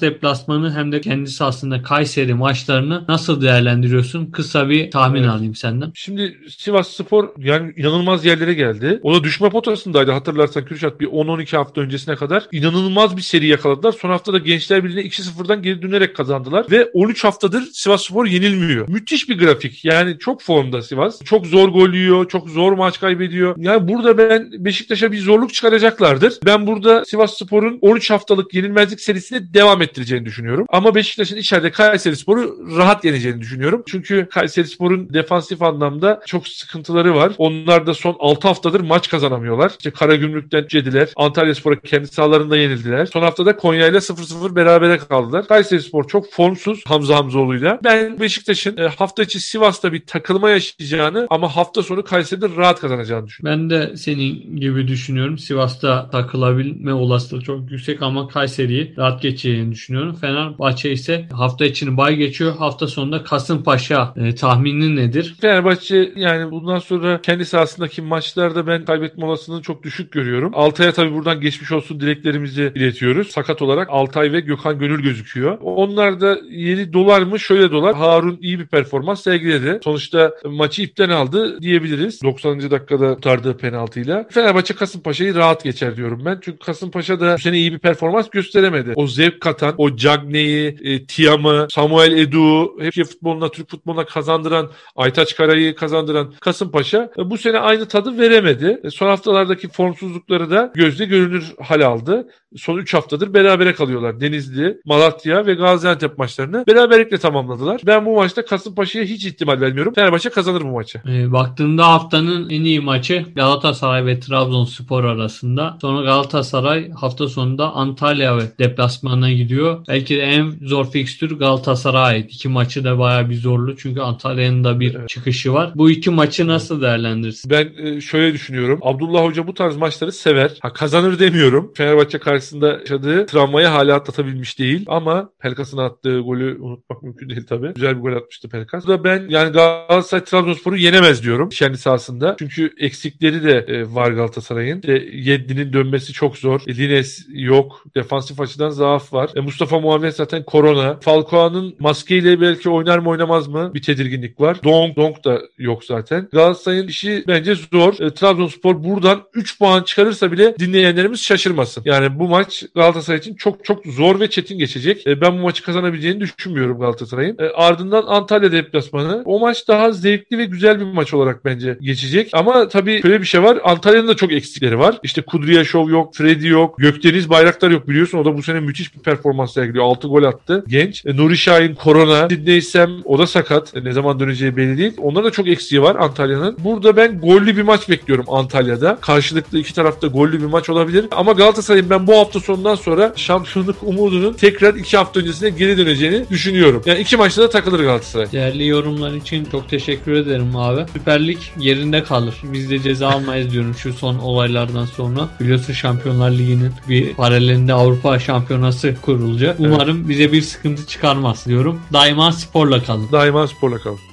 deplasmanı 0.00 0.74
hem 0.74 0.92
de 0.92 1.00
kendi 1.00 1.30
sahasında 1.30 1.82
Kayseri 1.82 2.34
maçlarını 2.34 3.04
nasıl 3.08 3.42
değerlendiriyorsun? 3.42 4.26
Kısa 4.26 4.68
bir 4.68 4.90
tahmin 4.90 5.20
Evet. 5.20 5.30
alayım 5.30 5.54
senden. 5.54 5.92
Şimdi 5.94 6.38
Sivas 6.48 6.88
Spor 6.88 7.28
yani 7.38 7.72
inanılmaz 7.76 8.24
yerlere 8.24 8.54
geldi. 8.54 9.00
O 9.02 9.14
da 9.14 9.24
düşme 9.24 9.50
potasındaydı 9.50 10.10
hatırlarsan 10.10 10.64
Kürşat 10.64 11.00
bir 11.00 11.06
10-12 11.06 11.56
hafta 11.56 11.80
öncesine 11.80 12.16
kadar. 12.16 12.48
inanılmaz 12.52 13.16
bir 13.16 13.22
seri 13.22 13.46
yakaladılar. 13.46 13.92
Son 13.92 14.10
haftada 14.10 14.38
Gençler 14.38 14.84
Birliği'ne 14.84 15.08
2-0'dan 15.08 15.62
geri 15.62 15.82
dönerek 15.82 16.16
kazandılar. 16.16 16.66
Ve 16.70 16.90
13 16.94 17.24
haftadır 17.24 17.62
Sivas 17.72 18.02
Spor 18.04 18.26
yenilmiyor. 18.26 18.88
Müthiş 18.88 19.28
bir 19.28 19.38
grafik. 19.38 19.84
Yani 19.84 20.16
çok 20.18 20.39
formda 20.40 20.82
Sivas. 20.82 21.24
Çok 21.24 21.46
zor 21.46 21.68
gol 21.68 21.92
yiyor. 21.92 22.28
Çok 22.28 22.48
zor 22.48 22.72
maç 22.72 23.00
kaybediyor. 23.00 23.54
Yani 23.58 23.88
burada 23.88 24.18
ben 24.18 24.50
Beşiktaş'a 24.52 25.12
bir 25.12 25.18
zorluk 25.18 25.54
çıkaracaklardır. 25.54 26.38
Ben 26.46 26.66
burada 26.66 27.04
Sivas 27.04 27.38
Spor'un 27.38 27.78
13 27.80 28.10
haftalık 28.10 28.54
yenilmezlik 28.54 29.00
serisine 29.00 29.54
devam 29.54 29.82
ettireceğini 29.82 30.26
düşünüyorum. 30.26 30.66
Ama 30.68 30.94
Beşiktaş'ın 30.94 31.36
içeride 31.36 31.70
Kayseri 31.70 32.16
Spor'u 32.16 32.76
rahat 32.76 33.04
yeneceğini 33.04 33.40
düşünüyorum. 33.40 33.82
Çünkü 33.86 34.28
Kayseri 34.30 34.66
Spor'un 34.66 35.14
defansif 35.14 35.62
anlamda 35.62 36.20
çok 36.26 36.48
sıkıntıları 36.48 37.14
var. 37.14 37.32
Onlar 37.38 37.86
da 37.86 37.94
son 37.94 38.16
6 38.18 38.48
haftadır 38.48 38.80
maç 38.80 39.08
kazanamıyorlar. 39.08 39.70
İşte 39.70 39.90
Karagümrük'ten 39.90 40.66
cediler. 40.68 41.08
Antalya 41.16 41.54
Spor'a 41.54 41.80
kendi 41.80 42.06
sahalarında 42.06 42.56
yenildiler. 42.56 43.06
Son 43.06 43.22
haftada 43.22 43.56
Konya 43.56 43.86
ile 43.86 43.96
0-0 43.96 44.56
berabere 44.56 44.98
kaldılar. 44.98 45.48
Kayseri 45.48 45.80
Spor 45.82 46.08
çok 46.08 46.32
formsuz 46.32 46.82
Hamza 46.86 47.16
Hamzoğlu'yla. 47.16 47.78
Ben 47.84 48.20
Beşiktaş'ın 48.20 48.76
e, 48.76 48.88
hafta 48.88 49.22
içi 49.22 49.40
Sivas'ta 49.40 49.92
bir 49.92 50.00
takılma 50.30 50.50
yaşayacağını 50.50 51.26
ama 51.30 51.56
hafta 51.56 51.82
sonu 51.82 52.04
Kayseri'de 52.04 52.48
rahat 52.56 52.80
kazanacağını 52.80 53.26
düşünüyorum. 53.26 53.70
Ben 53.70 53.70
de 53.70 53.96
senin 53.96 54.56
gibi 54.56 54.88
düşünüyorum. 54.88 55.38
Sivas'ta 55.38 56.10
takılabilme 56.10 56.92
olasılığı 56.92 57.40
çok 57.40 57.70
yüksek 57.70 58.02
ama 58.02 58.28
Kayseri'yi 58.28 58.94
rahat 58.96 59.22
geçeceğini 59.22 59.72
düşünüyorum. 59.72 60.14
Fenerbahçe 60.14 60.92
ise 60.92 61.28
hafta 61.32 61.64
içini 61.64 61.96
bay 61.96 62.16
geçiyor. 62.16 62.56
Hafta 62.56 62.86
sonunda 62.86 63.22
Kasımpaşa 63.22 64.14
e, 64.16 64.34
tahminin 64.34 64.96
nedir? 64.96 65.36
Fenerbahçe 65.40 66.12
yani 66.16 66.50
bundan 66.50 66.78
sonra 66.78 67.20
kendi 67.22 67.44
sahasındaki 67.44 68.02
maçlarda 68.02 68.66
ben 68.66 68.84
kaybetme 68.84 69.24
olasılığını 69.24 69.62
çok 69.62 69.82
düşük 69.82 70.12
görüyorum. 70.12 70.52
Altay'a 70.54 70.92
tabii 70.92 71.14
buradan 71.14 71.40
geçmiş 71.40 71.72
olsun 71.72 72.00
dileklerimizi 72.00 72.72
iletiyoruz. 72.74 73.30
Sakat 73.30 73.62
olarak 73.62 73.88
Altay 73.90 74.32
ve 74.32 74.40
Gökhan 74.40 74.78
Gönül 74.78 75.02
gözüküyor. 75.02 75.58
Onlar 75.60 76.20
da 76.20 76.38
yeri 76.50 76.92
dolar 76.92 77.22
mı? 77.22 77.40
Şöyle 77.40 77.70
dolar. 77.70 77.96
Harun 77.96 78.38
iyi 78.40 78.58
bir 78.58 78.66
performans 78.66 79.22
sergiledi. 79.22 79.80
Sonuçta 79.84 80.19
maçı 80.44 80.82
ipten 80.82 81.10
aldı 81.10 81.62
diyebiliriz. 81.62 82.22
90. 82.22 82.70
dakikada 82.70 83.14
kurtardığı 83.14 83.56
penaltıyla. 83.56 84.26
Fenerbahçe 84.30 84.74
Kasımpaşa'yı 84.74 85.34
rahat 85.34 85.64
geçer 85.64 85.96
diyorum 85.96 86.22
ben. 86.24 86.38
Çünkü 86.42 86.58
Kasımpaşa 86.58 87.20
da 87.20 87.34
bu 87.34 87.38
sene 87.38 87.58
iyi 87.58 87.72
bir 87.72 87.78
performans 87.78 88.30
gösteremedi. 88.30 88.92
O 88.96 89.06
zevk 89.06 89.40
katan, 89.40 89.74
o 89.78 89.96
Cagney'i, 89.96 90.76
e, 90.82 91.06
Tiam'ı, 91.06 91.66
Samuel 91.70 92.12
Edu, 92.12 92.80
hep 92.82 92.94
futboluna, 92.94 93.48
Türk 93.50 93.70
futboluna 93.70 94.04
kazandıran, 94.04 94.70
Aytaç 94.96 95.36
Karay'ı 95.36 95.74
kazandıran 95.74 96.34
Kasımpaşa 96.40 97.10
e, 97.18 97.30
bu 97.30 97.38
sene 97.38 97.58
aynı 97.58 97.88
tadı 97.88 98.18
veremedi. 98.18 98.80
E, 98.84 98.90
son 98.90 99.06
haftalardaki 99.06 99.68
formsuzlukları 99.68 100.50
da 100.50 100.72
gözle 100.74 101.04
görünür 101.04 101.44
hal 101.60 101.80
aldı. 101.80 102.28
Son 102.56 102.76
3 102.78 102.94
haftadır 102.94 103.34
berabere 103.34 103.74
kalıyorlar. 103.74 104.20
Denizli, 104.20 104.80
Malatya 104.84 105.46
ve 105.46 105.54
Gaziantep 105.54 106.18
maçlarını 106.18 106.64
beraberlikle 106.66 107.18
tamamladılar. 107.18 107.80
Ben 107.86 108.06
bu 108.06 108.14
maçta 108.14 108.44
Kasımpaşa'ya 108.44 109.04
hiç 109.04 109.26
ihtimal 109.26 109.60
vermiyorum. 109.60 109.94
Fenerbahçe 109.94 110.30
kazanır 110.30 110.60
bu 110.62 110.66
maçı. 110.70 111.02
E, 111.08 111.32
baktığında 111.32 111.86
haftanın 111.86 112.50
en 112.50 112.64
iyi 112.64 112.80
maçı 112.80 113.26
Galatasaray 113.36 114.06
ve 114.06 114.20
Trabzonspor 114.20 115.04
arasında. 115.04 115.78
Sonra 115.80 116.02
Galatasaray 116.04 116.90
hafta 116.90 117.28
sonunda 117.28 117.72
Antalya 117.72 118.36
ve 118.38 118.42
deplasmanına 118.58 119.30
gidiyor. 119.32 119.84
Belki 119.88 120.16
de 120.16 120.22
en 120.22 120.52
zor 120.62 120.90
fikstür 120.90 121.38
Galatasaray'a 121.38 122.04
ait. 122.04 122.32
İki 122.32 122.48
maçı 122.48 122.84
da 122.84 122.98
bayağı 122.98 123.30
bir 123.30 123.34
zorlu 123.34 123.76
çünkü 123.76 124.00
Antalya'nın 124.00 124.64
da 124.64 124.80
bir 124.80 124.94
Evet. 124.94 125.08
çıkışı 125.08 125.52
var. 125.52 125.72
Bu 125.74 125.90
iki 125.90 126.10
maçı 126.10 126.46
nasıl 126.46 126.82
değerlendirirsin? 126.82 127.50
Ben 127.50 127.72
e, 127.84 128.00
şöyle 128.00 128.32
düşünüyorum. 128.32 128.78
Abdullah 128.82 129.24
Hoca 129.24 129.46
bu 129.46 129.54
tarz 129.54 129.76
maçları 129.76 130.12
sever. 130.12 130.50
Ha, 130.60 130.72
kazanır 130.72 131.18
demiyorum. 131.18 131.72
Fenerbahçe 131.74 132.18
karşısında 132.40 132.78
yaşadığı 132.78 133.26
travmayı 133.26 133.66
hala 133.66 133.94
atlatabilmiş 133.94 134.58
değil. 134.58 134.84
Ama 134.88 135.30
Pelkas'ın 135.40 135.78
attığı 135.78 136.20
golü 136.20 136.58
unutmak 136.60 137.02
mümkün 137.02 137.28
değil 137.28 137.46
tabii. 137.48 137.72
Güzel 137.74 137.96
bir 137.96 138.00
gol 138.00 138.16
atmıştı 138.16 138.48
Pelkas. 138.48 138.86
Burada 138.86 139.04
ben 139.04 139.26
yani 139.28 139.52
Galatasaray 139.52 140.24
Trabzonspor'u 140.24 140.76
yenemez 140.76 141.22
diyorum 141.22 141.48
kendi 141.48 141.78
sahasında. 141.78 142.36
Çünkü 142.38 142.74
eksikleri 142.78 143.44
de 143.44 143.64
e, 143.68 143.94
var 143.94 144.10
Galatasaray'ın. 144.12 144.76
İşte 144.76 144.92
Yedlin'in 145.12 145.72
dönmesi 145.72 146.12
çok 146.12 146.36
zor. 146.36 146.60
E, 146.66 146.76
Lines 146.76 147.26
yok. 147.28 147.84
Defansif 147.94 148.40
açıdan 148.40 148.70
zaaf 148.70 149.12
var. 149.12 149.30
E, 149.36 149.40
Mustafa 149.40 149.80
Muhammed 149.80 150.12
zaten 150.12 150.44
korona. 150.44 151.00
Falcao'nun 151.00 151.76
maskeyle 151.78 152.40
belki 152.40 152.70
oynar 152.70 152.98
mı 152.98 153.08
oynamaz 153.08 153.48
mı 153.48 153.74
bir 153.74 153.82
tedirginlik 153.82 154.40
var. 154.40 154.56
Donk 154.64 154.96
Donk 154.96 155.24
da 155.24 155.40
yok 155.58 155.84
zaten. 155.84 156.28
Galatasaray'ın 156.32 156.88
işi 156.88 157.24
bence 157.28 157.54
zor. 157.72 158.00
E, 158.00 158.14
Trabzonspor 158.14 158.84
buradan 158.84 159.22
3 159.34 159.58
puan 159.58 159.82
çıkarırsa 159.82 160.32
bile 160.32 160.58
dinleyenlerimiz 160.58 161.20
şaşırmasın. 161.22 161.82
Yani 161.86 162.18
bu 162.18 162.29
maç 162.30 162.64
Galatasaray 162.74 163.18
için 163.18 163.34
çok 163.34 163.64
çok 163.64 163.86
zor 163.86 164.20
ve 164.20 164.30
çetin 164.30 164.58
geçecek. 164.58 165.06
E, 165.06 165.20
ben 165.20 165.38
bu 165.38 165.42
maçı 165.42 165.62
kazanabileceğini 165.64 166.20
düşünmüyorum 166.20 166.78
Galatasaray'ın. 166.78 167.36
E, 167.38 167.44
ardından 167.44 168.04
Antalya 168.06 168.52
deplasmanı. 168.52 169.22
O 169.24 169.40
maç 169.40 169.68
daha 169.68 169.92
zevkli 169.92 170.38
ve 170.38 170.44
güzel 170.44 170.80
bir 170.80 170.84
maç 170.84 171.14
olarak 171.14 171.44
bence 171.44 171.78
geçecek. 171.80 172.30
Ama 172.32 172.68
tabii 172.68 173.02
şöyle 173.02 173.20
bir 173.20 173.26
şey 173.26 173.42
var. 173.42 173.58
Antalya'nın 173.64 174.08
da 174.08 174.16
çok 174.16 174.32
eksikleri 174.32 174.78
var. 174.78 174.98
İşte 175.02 175.22
Kudryashov 175.22 175.88
yok, 175.88 176.14
Freddy 176.14 176.48
yok, 176.48 176.78
Gökdeniz 176.78 177.30
Bayraktar 177.30 177.70
yok 177.70 177.88
biliyorsun. 177.88 178.18
O 178.18 178.24
da 178.24 178.36
bu 178.36 178.42
sene 178.42 178.60
müthiş 178.60 178.94
bir 178.96 179.00
performans 179.00 179.52
sergiliyor. 179.54 179.84
6 179.84 180.08
gol 180.08 180.22
attı. 180.22 180.64
Genç. 180.68 181.06
E, 181.06 181.16
Nuri 181.16 181.36
Şahin 181.36 181.74
korona. 181.74 182.28
Sidney 182.28 182.60
Sam 182.60 182.90
o 183.04 183.18
da 183.18 183.26
sakat. 183.26 183.76
E, 183.76 183.84
ne 183.84 183.92
zaman 183.92 184.20
döneceği 184.20 184.56
belli 184.56 184.78
değil. 184.78 184.92
Onların 184.98 185.24
da 185.24 185.30
çok 185.30 185.48
eksiği 185.48 185.82
var 185.82 185.96
Antalya'nın. 185.96 186.56
Burada 186.64 186.96
ben 186.96 187.20
gollü 187.20 187.56
bir 187.56 187.62
maç 187.62 187.88
bekliyorum 187.88 188.24
Antalya'da. 188.28 188.98
Karşılıklı 189.00 189.58
iki 189.58 189.74
tarafta 189.74 190.06
gollü 190.06 190.40
bir 190.40 190.46
maç 190.46 190.70
olabilir. 190.70 191.06
Ama 191.10 191.32
Galatasaray'ın 191.32 191.90
ben 191.90 192.06
bu 192.06 192.19
hafta 192.20 192.40
sonundan 192.40 192.74
sonra 192.74 193.12
şampiyonluk 193.16 193.76
umudunun 193.82 194.32
tekrar 194.32 194.74
iki 194.74 194.96
hafta 194.96 195.20
öncesine 195.20 195.50
geri 195.50 195.78
döneceğini 195.78 196.28
düşünüyorum. 196.30 196.82
Yani 196.86 197.00
iki 197.00 197.16
maçta 197.16 197.42
da 197.42 197.50
takılır 197.50 197.80
Galatasaray. 197.80 198.32
Değerli 198.32 198.66
yorumlar 198.66 199.12
için 199.12 199.44
çok 199.44 199.68
teşekkür 199.68 200.12
ederim 200.12 200.56
abi. 200.56 200.86
Süper 200.92 201.26
Lig 201.26 201.38
yerinde 201.58 202.02
kalır. 202.02 202.34
Biz 202.42 202.70
de 202.70 202.78
ceza 202.78 203.08
almayız 203.08 203.52
diyorum 203.52 203.74
şu 203.74 203.92
son 203.92 204.18
olaylardan 204.18 204.84
sonra. 204.84 205.28
Biliyorsun 205.40 205.72
Şampiyonlar 205.72 206.30
Ligi'nin 206.30 206.72
bir 206.88 207.14
paralelinde 207.14 207.72
Avrupa 207.72 208.18
Şampiyonası 208.18 208.94
kurulacak. 209.02 209.56
Umarım 209.60 210.08
bize 210.08 210.32
bir 210.32 210.42
sıkıntı 210.42 210.86
çıkarmaz 210.86 211.46
diyorum. 211.46 211.80
Daima 211.92 212.32
sporla 212.32 212.82
kalın. 212.82 213.12
Daima 213.12 213.46
sporla 213.46 213.78
kalın. 213.78 214.09